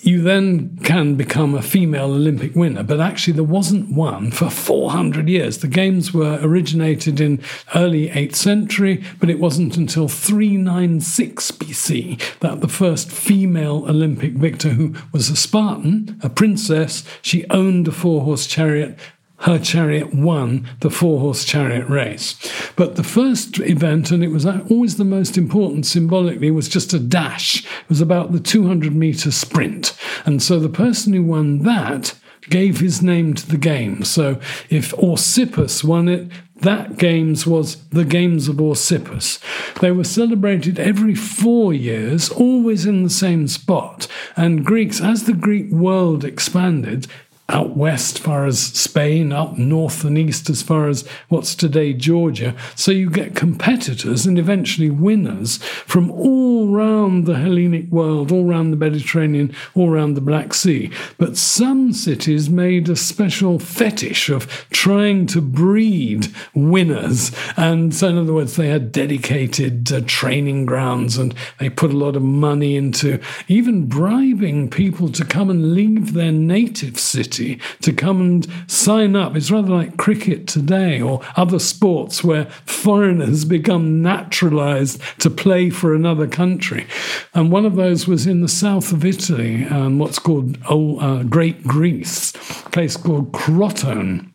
[0.06, 2.84] you then can become a female Olympic winner.
[2.84, 5.58] But actually, there wasn't one for 400 years.
[5.58, 7.42] The Games were originated in
[7.74, 14.68] early 8th century, but it wasn't until 396 BC that the first female Olympic victor,
[14.68, 18.96] who was a Spartan, a princess, she owned a four horse chariot
[19.40, 22.36] her chariot won the four horse chariot race.
[22.74, 26.98] But the first event, and it was always the most important symbolically, was just a
[26.98, 27.64] dash.
[27.64, 29.96] It was about the 200 meter sprint.
[30.24, 32.14] And so the person who won that
[32.48, 34.04] gave his name to the game.
[34.04, 36.30] So if Orsippus won it,
[36.60, 39.40] that games was the games of Orsippus.
[39.80, 44.08] They were celebrated every four years, always in the same spot.
[44.36, 47.08] And Greeks, as the Greek world expanded,
[47.48, 52.56] out west, far as Spain, up north and east, as far as what's today Georgia.
[52.74, 58.72] So you get competitors and eventually winners from all round the Hellenic world, all around
[58.72, 60.90] the Mediterranean, all around the Black Sea.
[61.18, 67.30] But some cities made a special fetish of trying to breed winners.
[67.56, 71.96] And so, in other words, they had dedicated uh, training grounds and they put a
[71.96, 77.92] lot of money into even bribing people to come and leave their native city to
[77.92, 79.36] come and sign up.
[79.36, 85.94] It's rather like cricket today or other sports where foreigners become naturalized to play for
[85.94, 86.86] another country.
[87.34, 91.22] And one of those was in the south of Italy, um, what's called old, uh,
[91.24, 92.34] Great Greece,
[92.66, 94.30] a place called Crotone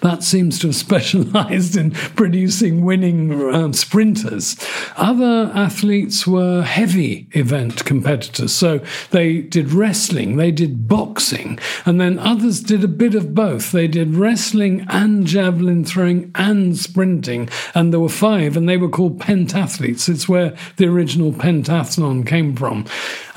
[0.00, 4.56] that seems to have specialized in producing winning um, sprinters.
[4.96, 8.52] Other athletes were heavy event competitors.
[8.52, 8.80] So
[9.10, 13.72] they did wrestling, they did boxing, and then others did a bit of both.
[13.72, 17.48] They did wrestling and javelin throwing and sprinting.
[17.74, 20.08] And there were five, and they were called pentathletes.
[20.08, 22.86] It's where the original pentathlon came from.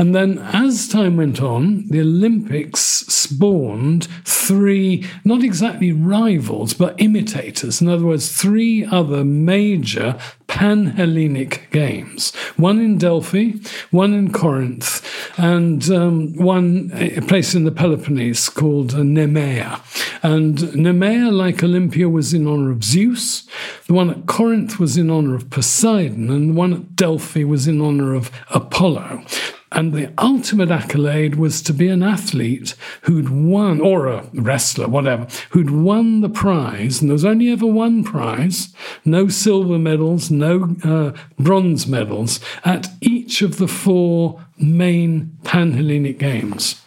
[0.01, 7.81] And then as time went on, the Olympics spawned three, not exactly rivals, but imitators.
[7.81, 13.51] In other words, three other major Pan Hellenic games one in Delphi,
[13.91, 19.81] one in Corinth, and um, one a place in the Peloponnese called uh, Nemea.
[20.23, 23.47] And Nemea, like Olympia, was in honor of Zeus.
[23.85, 27.67] The one at Corinth was in honor of Poseidon, and the one at Delphi was
[27.67, 29.23] in honor of Apollo.
[29.74, 35.28] And the ultimate accolade was to be an athlete who'd won, or a wrestler, whatever,
[35.51, 36.99] who'd won the prize.
[36.99, 38.74] And there was only ever one prize,
[39.05, 46.19] no silver medals, no uh, bronze medals, at each of the four main Pan Hellenic
[46.19, 46.82] Games.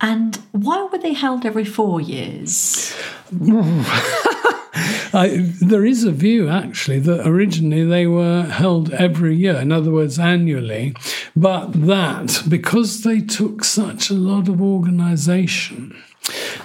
[0.00, 2.96] And why were they held every four years?
[5.14, 9.90] I, there is a view, actually, that originally they were held every year, in other
[9.90, 10.94] words, annually,
[11.34, 15.96] but that because they took such a lot of organization,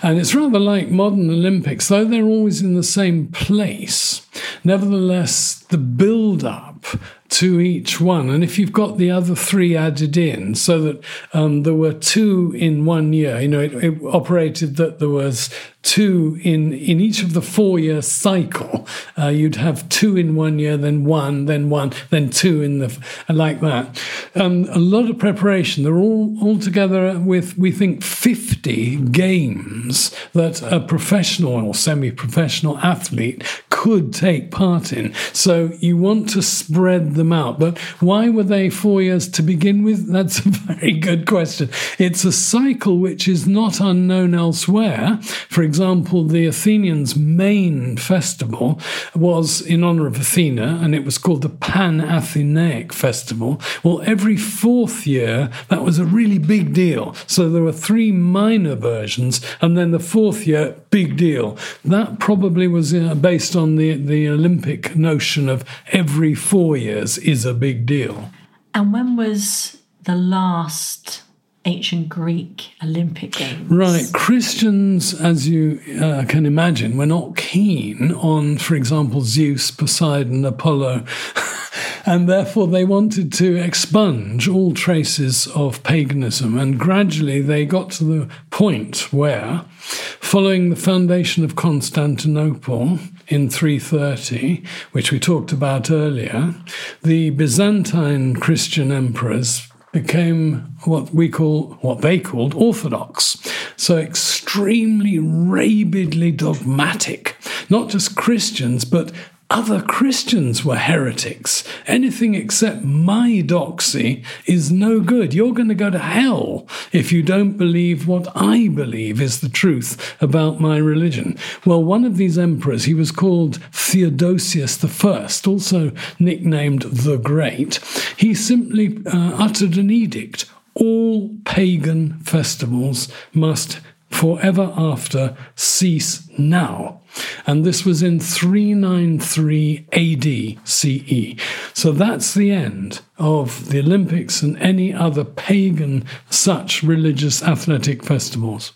[0.04, 4.28] and it's rather like modern Olympics, though they're always in the same place,
[4.66, 6.86] nevertheless, the build up
[7.32, 8.30] to each one.
[8.30, 11.04] And if you've got the other three added in, so that
[11.34, 15.50] um, there were two in one year, you know, it, it operated that there was
[15.84, 18.88] two in in each of the four year cycle.
[19.18, 22.98] Uh, you'd have two in one year, then one, then one, then two in the
[23.30, 24.02] like that.
[24.36, 25.84] Um, a lot of preparation.
[25.84, 32.78] They're all all together with we think fifty games that a professional or semi professional
[32.80, 35.14] athlete could take part in.
[35.34, 37.60] So you want to spread them out.
[37.60, 40.08] But why were they four years to begin with?
[40.12, 41.70] That's a very good question.
[41.98, 45.20] It's a cycle which is not unknown elsewhere.
[45.22, 48.80] For example, the Athenians' main festival
[49.16, 53.62] was in honor of Athena, and it was called the Pan Athenaic Festival.
[53.84, 57.14] Well, every fourth year, that was a really big deal.
[57.28, 61.58] So there were three minor versions, and then the fourth year, big deal.
[61.86, 67.46] That probably was uh, based on the, the Olympic notion of every four years is
[67.46, 68.30] a big deal.
[68.74, 71.24] And when was the last
[71.66, 73.70] ancient Greek Olympic Games?
[73.70, 74.06] Right.
[74.14, 81.06] Christians, as you uh, can imagine, were not keen on, for example, Zeus, Poseidon, Apollo.
[82.06, 86.58] and therefore they wanted to expunge all traces of paganism.
[86.58, 93.00] And gradually they got to the point where, following the foundation of Constantinople
[93.32, 96.54] in 330, which we talked about earlier,
[97.02, 103.38] the Byzantine Christian emperors became what we call what they called orthodox.
[103.76, 107.38] So extremely rabidly dogmatic.
[107.70, 109.12] Not just christians but
[109.52, 111.64] other Christians were heretics.
[111.86, 115.34] Anything except my doxy is no good.
[115.34, 119.50] You're going to go to hell if you don't believe what I believe is the
[119.50, 121.38] truth about my religion.
[121.66, 127.82] Well, one of these emperors, he was called Theodosius I, also nicknamed the Great,
[128.16, 130.46] he simply uh, uttered an edict
[130.76, 137.01] all pagan festivals must forever after cease now.
[137.46, 141.42] And this was in 393 AD CE.
[141.74, 148.74] So that's the end of the Olympics and any other pagan such religious athletic festivals.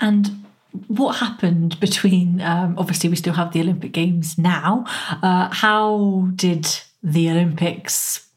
[0.00, 0.44] And
[0.86, 4.84] what happened between, um, obviously, we still have the Olympic Games now.
[5.22, 6.66] Uh, how did
[7.02, 8.28] the Olympics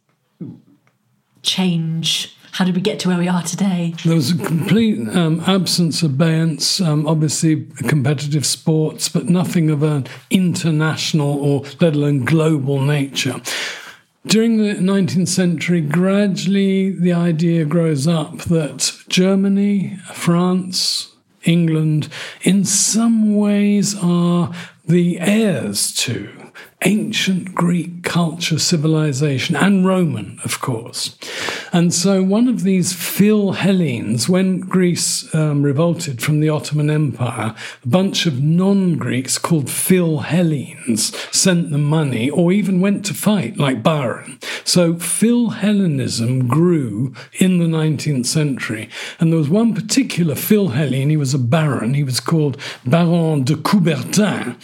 [1.41, 3.95] change how did we get to where we are today?
[4.05, 9.81] There was a complete um, absence of abeyance, um, obviously competitive sports, but nothing of
[9.81, 13.41] an international or let alone global nature.
[14.27, 21.11] During the 19th century, gradually the idea grows up that Germany, France,
[21.43, 22.07] England,
[22.43, 24.53] in some ways are
[24.85, 26.42] the heirs to
[26.86, 31.17] ancient Greek culture, civilization, and Roman, of course.
[31.71, 37.88] And so one of these Philhellenes, when Greece um, revolted from the Ottoman Empire, a
[37.88, 43.81] bunch of non Greeks called Philhellenes sent them money or even went to fight, like
[43.81, 44.38] Byron.
[44.63, 48.89] So Philhellenism grew in the 19th century.
[49.19, 53.55] And there was one particular Philhellene, he was a baron, he was called Baron de
[53.55, 54.55] Coubertin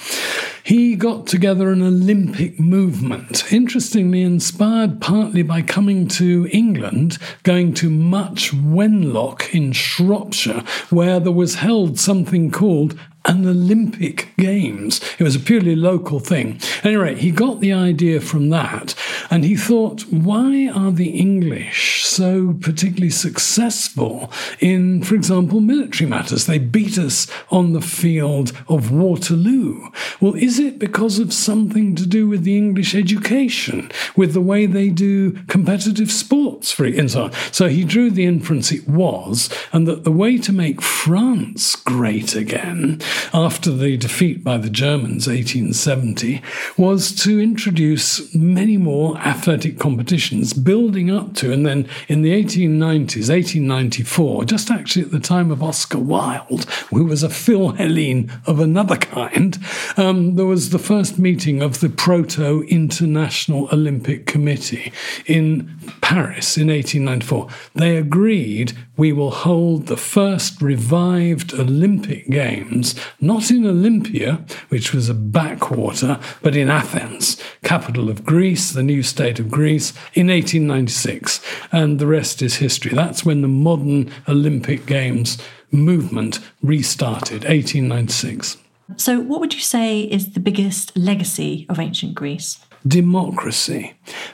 [0.69, 7.89] he got together an Olympic movement, interestingly inspired partly by coming to England, going to
[7.89, 12.95] Much Wenlock in Shropshire, where there was held something called
[13.25, 15.01] an Olympic Games.
[15.17, 16.61] It was a purely local thing.
[16.83, 18.93] Anyway, he got the idea from that
[19.31, 21.88] and he thought, why are the English
[22.19, 26.47] so particularly successful in, for example, military matters?
[26.47, 29.87] They beat us on the field of Waterloo.
[30.19, 34.65] Well, is it because of something to do with the English education, with the way
[34.65, 37.37] they do competitive sports, for instance?
[37.53, 42.35] So he drew the inference it was, and that the way to make France great
[42.35, 42.99] again
[43.33, 46.41] after the defeat by the Germans, 1870,
[46.75, 53.29] was to introduce many more athletic competitions, building up to, and then in the 1890s,
[53.29, 58.97] 1894, just actually at the time of Oscar Wilde, who was a Philhellene of another
[58.97, 59.59] kind,
[59.95, 64.91] um, there was the first meeting of the Proto International Olympic Committee
[65.27, 67.47] in Paris in 1894.
[67.75, 75.07] They agreed we will hold the first revived Olympic Games not in Olympia, which was
[75.07, 81.39] a backwater, but in Athens, capital of Greece, the new state of Greece, in 1896.
[81.71, 82.91] And the rest is history.
[82.91, 85.37] That's when the modern Olympic Games
[85.71, 88.57] movement restarted, 1896.
[88.97, 92.59] So, what would you say is the biggest legacy of ancient Greece?
[92.85, 93.93] Democracy.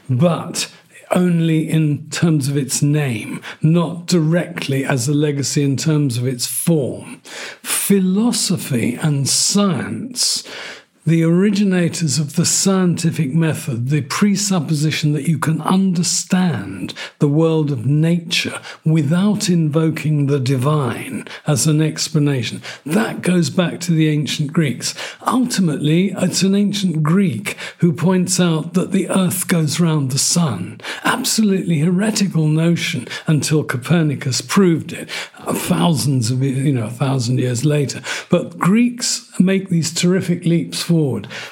[0.10, 0.72] But
[1.12, 6.46] only in terms of its name, not directly as a legacy in terms of its
[6.46, 7.22] form.
[7.62, 10.44] Philosophy and science
[11.06, 17.86] the originators of the scientific method, the presupposition that you can understand the world of
[17.86, 24.96] nature without invoking the divine as an explanation, that goes back to the ancient Greeks.
[25.28, 30.82] Ultimately, it's an ancient Greek who points out that the earth goes round the sun.
[31.04, 37.64] Absolutely heretical notion until Copernicus proved it, uh, thousands of, you know, a thousand years
[37.64, 38.02] later.
[38.32, 40.95] But Greeks make these terrific leaps forward.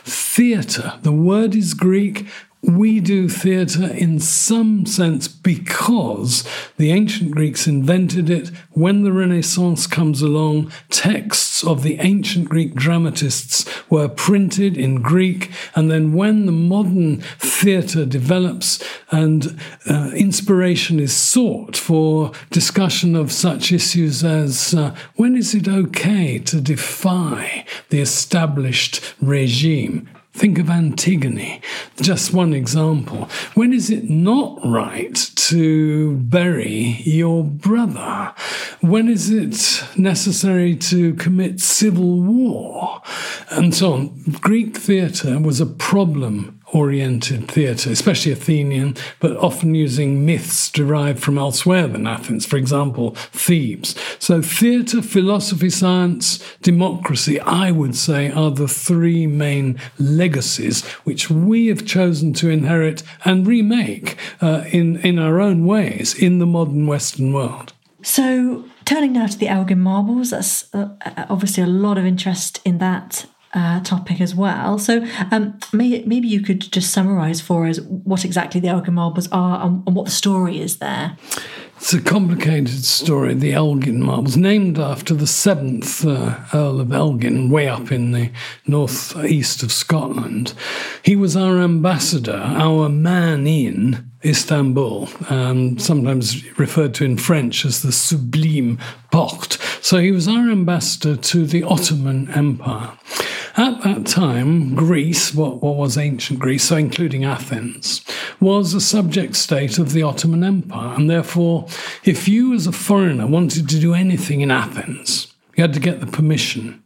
[0.04, 2.26] Theatre, the word is Greek.
[2.64, 6.48] We do theatre in some sense because
[6.78, 8.50] the ancient Greeks invented it.
[8.72, 15.52] When the Renaissance comes along, texts of the ancient Greek dramatists were printed in Greek.
[15.76, 19.60] And then when the modern theatre develops and
[19.90, 26.40] uh, inspiration is sought for discussion of such issues as uh, when is it okay
[26.40, 30.10] to defy the established regime?
[30.34, 31.62] Think of Antigone,
[32.02, 33.30] just one example.
[33.54, 38.34] When is it not right to bury your brother?
[38.82, 43.04] When is it necessary to commit civil war?
[43.52, 44.24] And so on.
[44.42, 51.38] Greek theatre was a problem oriented theatre, especially Athenian, but often using myths derived from
[51.38, 53.96] elsewhere than Athens, for example, Thebes.
[54.20, 61.68] So, theatre, philosophy, science, democracy, I would say, are the three main legacies which we
[61.68, 66.88] have chosen to inherit and remake uh, in, in our own ways in the modern
[66.88, 67.74] Western world.
[68.02, 70.90] So, turning now to the Elgin marbles, that's uh,
[71.30, 74.78] obviously a lot of interest in that uh, topic as well.
[74.80, 79.30] So um, may, maybe you could just summarise for us what exactly the Elgin marbles
[79.32, 81.18] are and, and what the story is there.
[81.78, 87.50] It's a complicated story, the Elgin marbles, named after the seventh uh, Earl of Elgin,
[87.50, 88.32] way up in the
[88.66, 90.54] northeast of Scotland.
[91.04, 97.82] He was our ambassador, our man in Istanbul, um, sometimes referred to in French as
[97.82, 98.80] the Sublime
[99.12, 99.58] Porte.
[99.82, 102.92] So he was our ambassador to the Ottoman Empire.
[103.56, 108.04] At that time, Greece, what, what was ancient Greece, so including Athens,
[108.40, 110.96] was a subject state of the Ottoman Empire.
[110.96, 111.68] And therefore,
[112.04, 116.00] if you as a foreigner wanted to do anything in Athens, you had to get
[116.00, 116.84] the permission.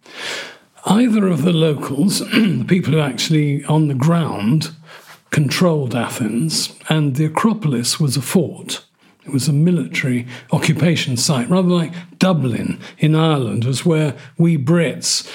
[0.86, 4.72] Either of the locals, the people who actually on the ground
[5.30, 8.84] controlled Athens, and the Acropolis was a fort.
[9.26, 15.30] It was a military occupation site, rather like Dublin in Ireland was where we Brits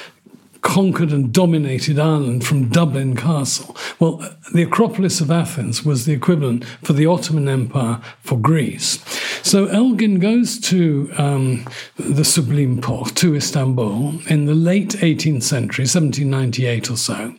[0.72, 3.76] conquered and dominated Ireland from Dublin Castle.
[4.00, 8.98] Well, the Acropolis of Athens was the equivalent for the Ottoman Empire for Greece.
[9.42, 11.66] So Elgin goes to um,
[11.96, 17.34] the Sublime Porte, to Istanbul, in the late 18th century, 1798 or so.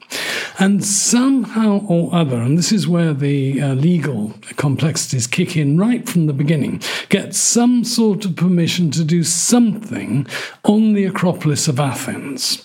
[0.59, 6.07] And somehow or other, and this is where the uh, legal complexities kick in right
[6.07, 10.27] from the beginning, gets some sort of permission to do something
[10.63, 12.63] on the Acropolis of Athens.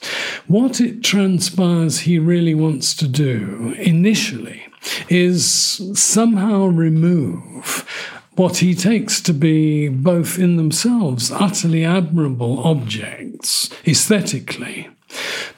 [0.67, 4.67] It transpires he really wants to do initially
[5.09, 5.51] is
[5.95, 7.87] somehow remove
[8.37, 14.89] what he takes to be both in themselves utterly admirable objects aesthetically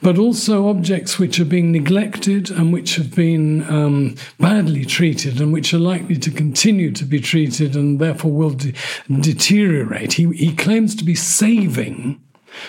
[0.01, 5.53] but also objects which are being neglected and which have been um, badly treated and
[5.53, 8.73] which are likely to continue to be treated and therefore will de-
[9.19, 10.13] deteriorate.
[10.13, 12.19] He, he claims to be saving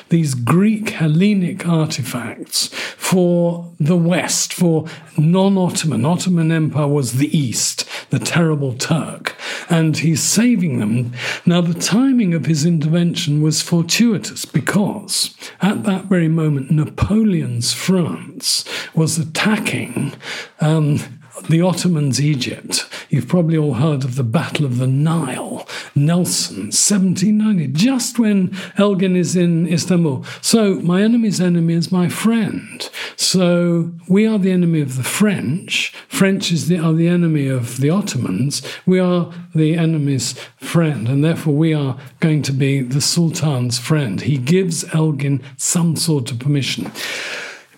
[0.08, 6.04] these Greek Hellenic artifacts for the West, for non Ottoman.
[6.04, 9.36] Ottoman Empire was the East, the terrible Turk,
[9.68, 11.12] and he's saving them.
[11.44, 18.64] Now, the timing of his intervention was fortuitous because at that very moment, Napoleon's France
[18.94, 20.12] was attacking.
[20.60, 22.88] Um, the Ottomans' Egypt.
[23.10, 29.16] You've probably all heard of the Battle of the Nile, Nelson, 1790, just when Elgin
[29.16, 30.24] is in Istanbul.
[30.40, 32.88] So, my enemy's enemy is my friend.
[33.16, 35.92] So, we are the enemy of the French.
[36.08, 38.62] French is the, are the enemy of the Ottomans.
[38.86, 44.20] We are the enemy's friend, and therefore we are going to be the Sultan's friend.
[44.20, 46.90] He gives Elgin some sort of permission.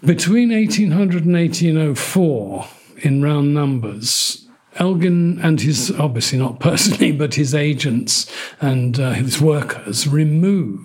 [0.05, 2.67] Between 1800 and 1804,
[3.05, 4.47] in round numbers.
[4.77, 8.31] Elgin and his, obviously not personally, but his agents
[8.61, 10.81] and uh, his workers remove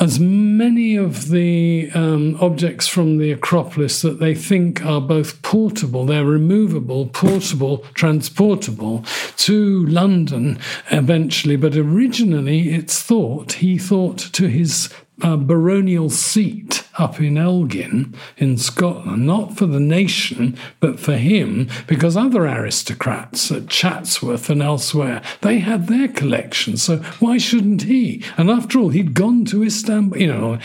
[0.00, 6.06] as many of the um, objects from the Acropolis that they think are both portable,
[6.06, 9.04] they're removable, portable, transportable
[9.36, 10.58] to London
[10.90, 11.56] eventually.
[11.56, 14.92] But originally, it's thought, he thought to his
[15.22, 21.68] uh, baronial seat up in Elgin in Scotland, not for the nation, but for him,
[21.86, 28.22] because other aristocrats at Chatsworth and elsewhere, they had their collections, so why shouldn't he?
[28.36, 30.58] And after all, he'd gone to Istanbul, you know.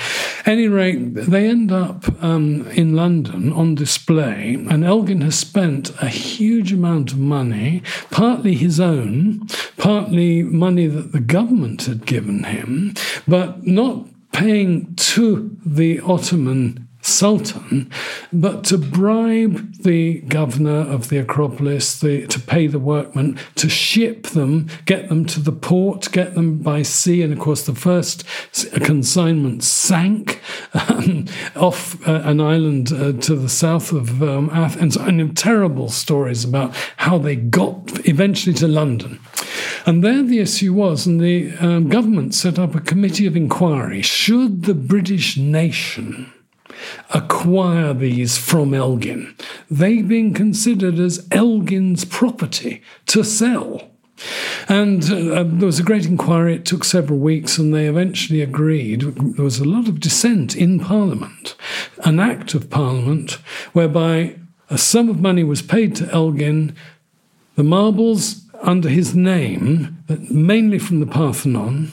[0.46, 6.10] Any rate, they end up um, in London on display, and Elgin has spent a
[6.10, 9.48] huge amount of money, partly his own,
[9.78, 12.96] partly money that the government had given him,
[13.28, 17.92] but not paying to the Ottoman sultan,
[18.32, 24.28] but to bribe the governor of the Acropolis the, to pay the workmen to ship
[24.28, 27.22] them, get them to the port, get them by sea.
[27.22, 28.26] And of course, the first
[28.84, 30.42] consignment sank
[30.74, 31.26] um,
[31.56, 34.96] off uh, an island uh, to the south of um, Athens.
[34.96, 39.20] And terrible stories about how they got eventually to London.
[39.86, 44.02] And there the issue was, and the um, government set up a committee of inquiry
[44.02, 46.32] should the British nation
[47.12, 49.36] acquire these from Elgin,
[49.70, 53.90] they being considered as Elgin's property to sell.
[54.70, 56.56] And uh, there was a great inquiry.
[56.56, 59.02] It took several weeks, and they eventually agreed.
[59.02, 61.56] There was a lot of dissent in Parliament,
[62.06, 63.40] an act of Parliament
[63.74, 64.36] whereby
[64.70, 66.76] a sum of money was paid to Elgin.
[67.56, 71.92] The marbles under his name, mainly from the Parthenon,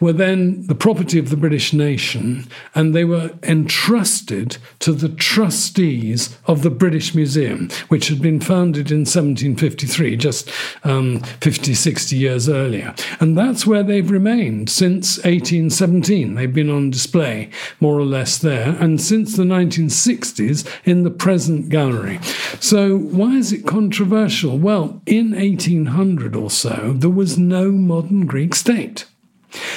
[0.00, 6.36] were then the property of the British nation and they were entrusted to the trustees
[6.46, 10.50] of the British Museum, which had been founded in 1753, just
[10.84, 12.94] um, 50, 60 years earlier.
[13.20, 16.34] And that's where they've remained since 1817.
[16.34, 17.50] They've been on display
[17.80, 22.18] more or less there, and since the 1960s in the present gallery.
[22.60, 24.58] So, why is it controversial?
[24.58, 29.06] Well, in 1800 or so, there was no modern Greek state.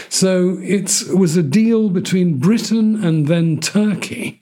[0.09, 4.41] So it was a deal between Britain and then Turkey.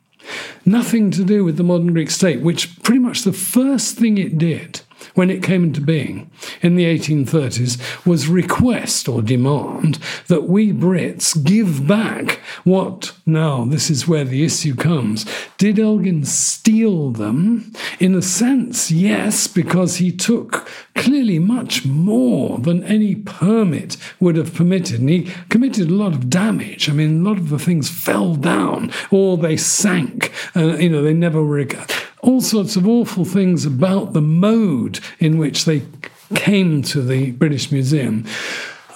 [0.65, 4.37] Nothing to do with the modern Greek state, which pretty much the first thing it
[4.37, 4.81] did
[5.13, 6.29] when it came into being
[6.61, 13.89] in the 1830s was request or demand that we Brits give back what, now this
[13.89, 15.25] is where the issue comes.
[15.57, 17.73] Did Elgin steal them?
[17.99, 24.53] In a sense, yes, because he took clearly much more than any permit would have
[24.53, 24.99] permitted.
[24.99, 26.89] And he committed a lot of damage.
[26.89, 30.31] I mean, a lot of the things fell down or they sank.
[30.55, 31.59] Uh, you know, they never were
[32.23, 35.83] all sorts of awful things about the mode in which they
[36.35, 38.25] came to the British Museum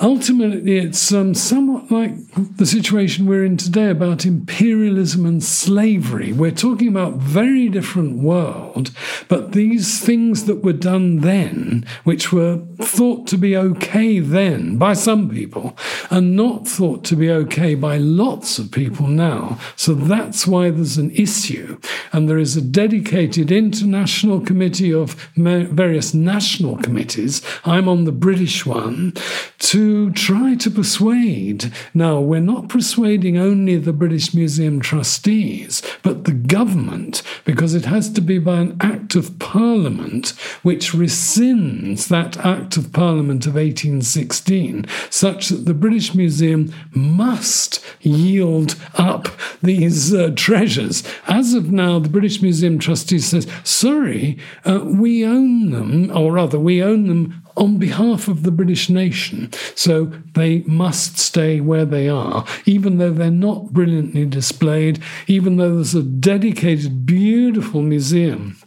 [0.02, 2.14] ultimately, it's um, somewhat like
[2.58, 6.34] the situation we're in today about imperialism and slavery.
[6.34, 8.92] We're talking about very different world,
[9.28, 14.94] but these things that were done then, which were thought to be okay then by
[14.94, 15.78] some people,
[16.12, 19.60] are not thought to be okay by lots of people now.
[19.76, 21.80] So that's why there's an issue,
[22.12, 27.42] and there is a dedicated international committee of various national committees.
[27.66, 29.14] I'm on the British one
[29.60, 31.72] to try to persuade.
[31.94, 38.10] Now, we're not persuading only the British Museum trustees, but the government, because it has
[38.12, 40.30] to be by an Act of Parliament
[40.62, 48.76] which rescinds that Act of Parliament of 1816, such that the British Museum must yield
[48.96, 49.30] up
[49.62, 51.04] these uh, treasures.
[51.28, 56.60] As of now, the British Museum trustee says, sorry, uh, we own them, or rather,
[56.60, 59.52] we own them on behalf of the British nation.
[59.76, 65.76] So they must stay where they are, even though they're not brilliantly displayed, even though
[65.76, 68.58] there's a dedicated, beautiful museum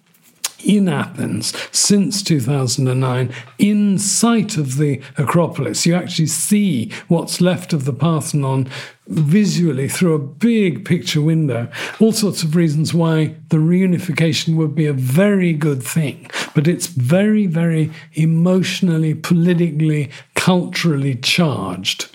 [0.65, 5.87] in Athens since 2009 in sight of the Acropolis.
[5.87, 8.69] You actually see what's left of the Parthenon
[9.09, 11.69] visually through a big picture window.
[11.99, 16.87] All sorts of reasons why the reunification would be a very good thing, but it's
[16.87, 22.09] very, very emotionally, politically, culturally charged.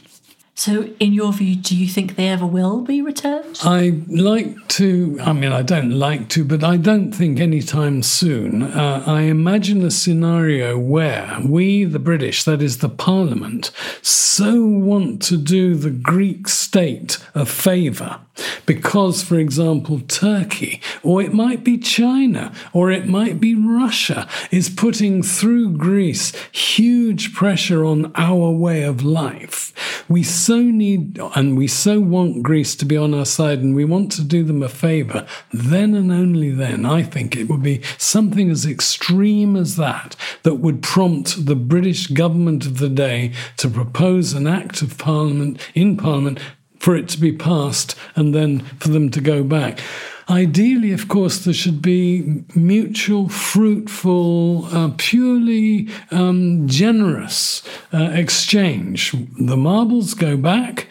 [0.57, 3.59] So, in your view, do you think they ever will be returned?
[3.61, 8.63] I like to, I mean, I don't like to, but I don't think anytime soon.
[8.63, 15.21] Uh, I imagine a scenario where we, the British, that is the Parliament, so want
[15.23, 18.21] to do the Greek state a favour
[18.65, 24.69] because, for example, Turkey, or it might be China, or it might be Russia, is
[24.69, 29.73] putting through Greece huge pressure on our way of life.
[30.07, 33.85] We so need and we so want Greece to be on our side and we
[33.85, 37.81] want to do them a favour, then and only then, I think it would be
[37.97, 43.69] something as extreme as that that would prompt the British government of the day to
[43.69, 46.39] propose an act of parliament in parliament
[46.85, 49.79] for it to be passed and then for them to go back.
[50.29, 59.15] Ideally, of course, there should be mutual, fruitful, uh, purely um, generous uh, exchange.
[59.39, 60.87] The marbles go back.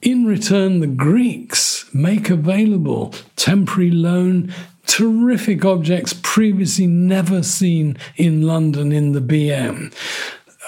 [0.00, 4.54] In return, the Greeks make available temporary loan,
[4.86, 9.92] terrific objects previously never seen in London in the BM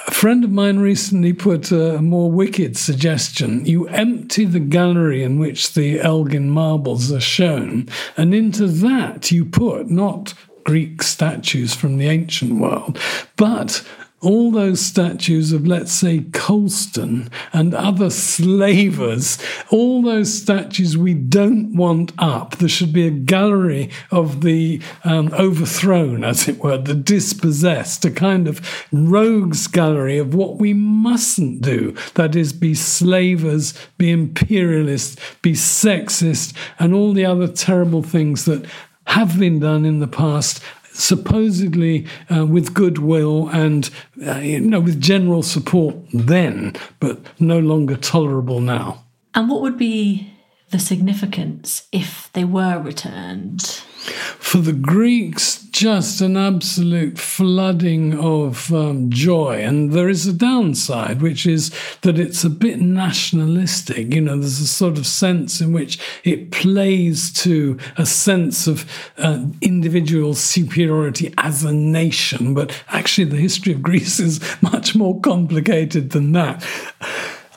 [0.08, 3.66] A friend of mine recently put a more wicked suggestion.
[3.66, 9.44] You empty the gallery in which the Elgin marbles are shown, and into that you
[9.44, 10.32] put not
[10.64, 12.98] Greek statues from the ancient world,
[13.36, 13.86] but
[14.20, 19.38] all those statues of, let's say, Colston and other slavers,
[19.70, 22.56] all those statues we don't want up.
[22.56, 28.10] There should be a gallery of the um, overthrown, as it were, the dispossessed, a
[28.10, 28.60] kind of
[28.90, 31.94] rogues gallery of what we mustn't do.
[32.14, 38.66] That is, be slavers, be imperialist, be sexist, and all the other terrible things that
[39.06, 40.62] have been done in the past
[40.98, 43.90] supposedly uh, with goodwill and
[44.26, 49.04] uh, you know with general support then, but no longer tolerable now.
[49.34, 50.32] And what would be
[50.70, 53.82] the significance if they were returned?
[53.98, 59.60] For the Greeks, just an absolute flooding of um, joy.
[59.62, 61.70] And there is a downside, which is
[62.00, 64.14] that it's a bit nationalistic.
[64.14, 68.90] You know, there's a sort of sense in which it plays to a sense of
[69.18, 72.54] uh, individual superiority as a nation.
[72.54, 76.64] But actually, the history of Greece is much more complicated than that.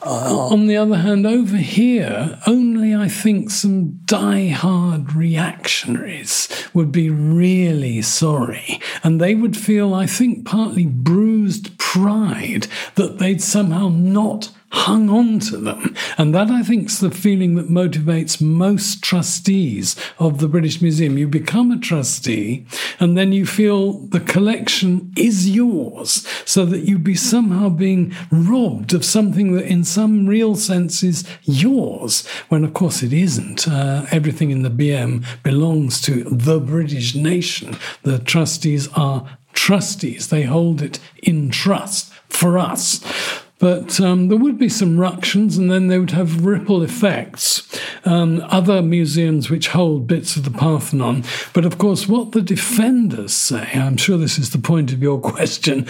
[0.03, 7.09] Uh, on the other hand, over here, only I think some die-hard reactionaries would be
[7.09, 8.79] really sorry.
[9.03, 15.39] And they would feel, I think, partly bruised pride that they'd somehow not hung on
[15.39, 15.95] to them.
[16.17, 21.17] And that, I think, is the feeling that motivates most trustees of the British Museum.
[21.17, 22.65] You become a trustee,
[22.99, 28.93] and then you feel the collection is yours, so that you'd be somehow being robbed
[28.93, 33.67] of something that, in some real sense, is yours, when of course it isn't.
[33.67, 37.77] Uh, everything in the BM belongs to the British nation.
[38.03, 43.01] The trustees are trustees, they hold it in trust for us.
[43.61, 47.61] But um, there would be some ructions, and then they would have ripple effects.
[48.05, 51.23] Um, other museums which hold bits of the Parthenon.
[51.53, 55.21] But of course, what the defenders say, I'm sure this is the point of your
[55.31, 55.85] question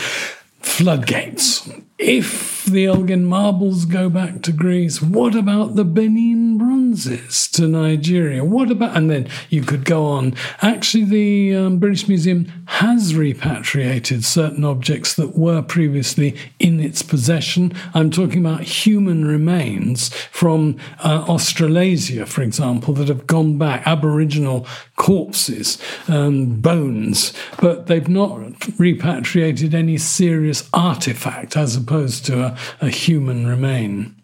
[0.60, 1.68] floodgates.
[2.02, 8.44] If the Elgin marbles go back to Greece, what about the Benin bronzes to Nigeria?
[8.44, 10.34] What about, and then you could go on.
[10.64, 17.72] Actually, the um, British Museum has repatriated certain objects that were previously in its possession.
[17.94, 24.66] I'm talking about human remains from uh, Australasia, for example, that have gone back, Aboriginal
[24.96, 25.78] corpses,
[26.08, 28.40] um, bones, but they've not
[28.80, 31.91] repatriated any serious artifact as opposed
[32.22, 34.16] to a, a human remain.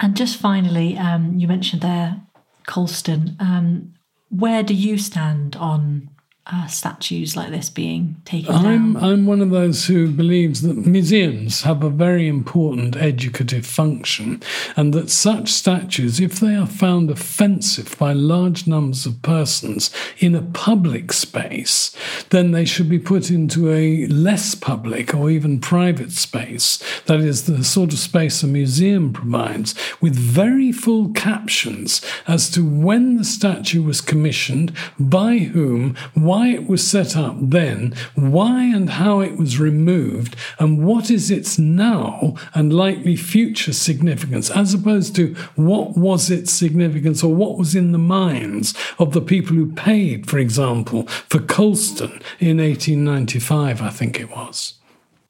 [0.00, 2.20] And just finally, um, you mentioned there
[2.66, 3.36] Colston.
[3.38, 3.94] Um,
[4.30, 6.10] where do you stand on
[6.46, 9.02] uh, statues like this being taken I'm, down?
[9.02, 14.42] I'm one of those who believes that museums have a very important educative function,
[14.76, 20.34] and that such statues, if they are found offensive by large numbers of persons in
[20.34, 21.96] a public space,
[22.28, 26.78] then they should be put into a less public or even private space.
[27.06, 32.68] That is the sort of space a museum provides, with very full captions as to
[32.68, 35.96] when the statue was commissioned, by whom,
[36.34, 41.30] why it was set up then, why and how it was removed, and what is
[41.30, 47.56] its now and likely future significance, as opposed to what was its significance or what
[47.56, 53.80] was in the minds of the people who paid, for example, for Colston in 1895,
[53.80, 54.74] I think it was.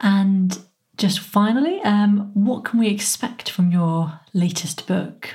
[0.00, 0.58] And
[0.96, 5.34] just finally, um, what can we expect from your latest book?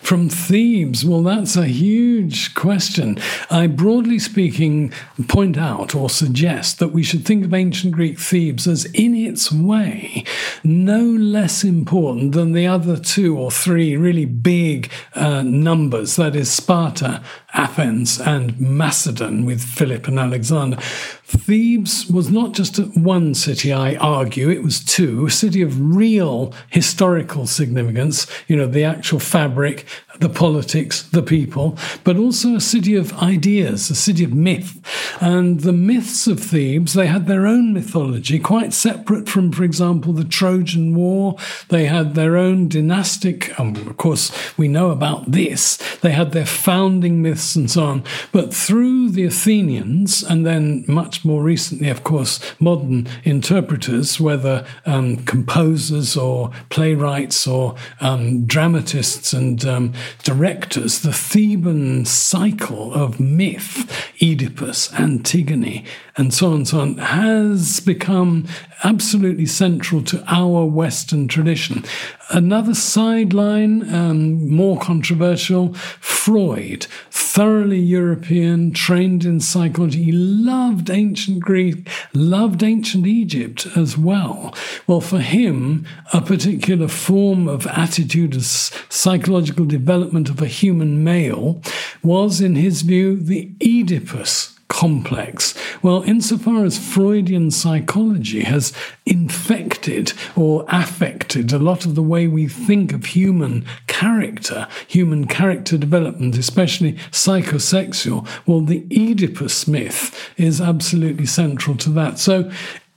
[0.00, 3.18] From Thebes, well, that's a huge question.
[3.50, 4.92] I, broadly speaking,
[5.28, 9.52] point out or suggest that we should think of ancient Greek Thebes as, in its
[9.52, 10.24] way,
[10.64, 16.50] no less important than the other two or three really big uh, numbers that is,
[16.50, 17.22] Sparta,
[17.54, 20.76] Athens, and Macedon with Philip and Alexander.
[20.76, 26.52] Thebes was not just one city, I argue, it was two, a city of real
[26.68, 29.86] historical significance, you know, the actual fabric,
[30.20, 34.80] the politics, the people, but also a city of ideas, a city of myth.
[35.20, 40.12] And the myths of Thebes, they had their own mythology, quite separate from, for example,
[40.12, 41.36] the Trojan War.
[41.68, 45.76] They had their own dynastic, um, of course, we know about this.
[46.00, 48.04] They had their founding myths and so on.
[48.32, 55.18] But through the Athenians, and then much more recently, of course, modern interpreters, whether um,
[55.24, 59.92] composers or playwrights or um, dramatists and um,
[60.22, 63.90] directors, the Theban cycle of myth,
[64.22, 65.84] Oedipus, Antigone,
[66.18, 68.46] and so on and so on, has become
[68.82, 71.84] absolutely central to our Western tradition.
[72.30, 80.02] Another sideline, um, more controversial, Freud, thoroughly European, trained in psychology.
[80.02, 84.54] He loved ancient Greek, loved ancient Egypt as well.
[84.86, 91.62] Well, for him, a particular form of attitude, of psychological development of a human male,
[92.02, 95.54] was, in his view, the Oedipus complex?
[95.82, 98.72] Well, insofar as Freudian psychology has
[99.06, 105.76] infected or affected a lot of the way we think of human character, human character
[105.76, 112.18] development, especially psychosexual, well, the Oedipus myth is absolutely central to that.
[112.18, 112.50] So,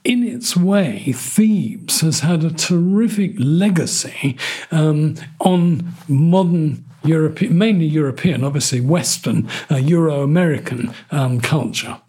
[0.04, 4.36] in its way, Thebes has had a terrific legacy
[4.72, 12.00] um, on modern European, mainly European, obviously Western, uh, Euro American um, culture.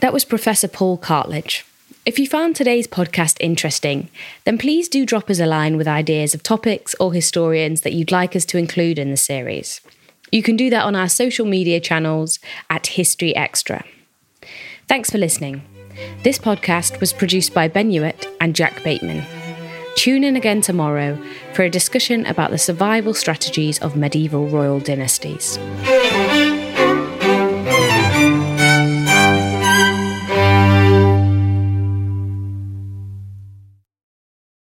[0.00, 1.64] That was Professor Paul Cartledge.
[2.06, 4.08] If you found today's podcast interesting,
[4.44, 8.12] then please do drop us a line with ideas of topics or historians that you'd
[8.12, 9.82] like us to include in the series.
[10.32, 12.38] You can do that on our social media channels
[12.70, 13.84] at History Extra.
[14.86, 15.62] Thanks for listening.
[16.22, 19.24] This podcast was produced by Ben Hewitt and Jack Bateman.
[19.96, 21.18] Tune in again tomorrow
[21.54, 25.58] for a discussion about the survival strategies of medieval royal dynasties.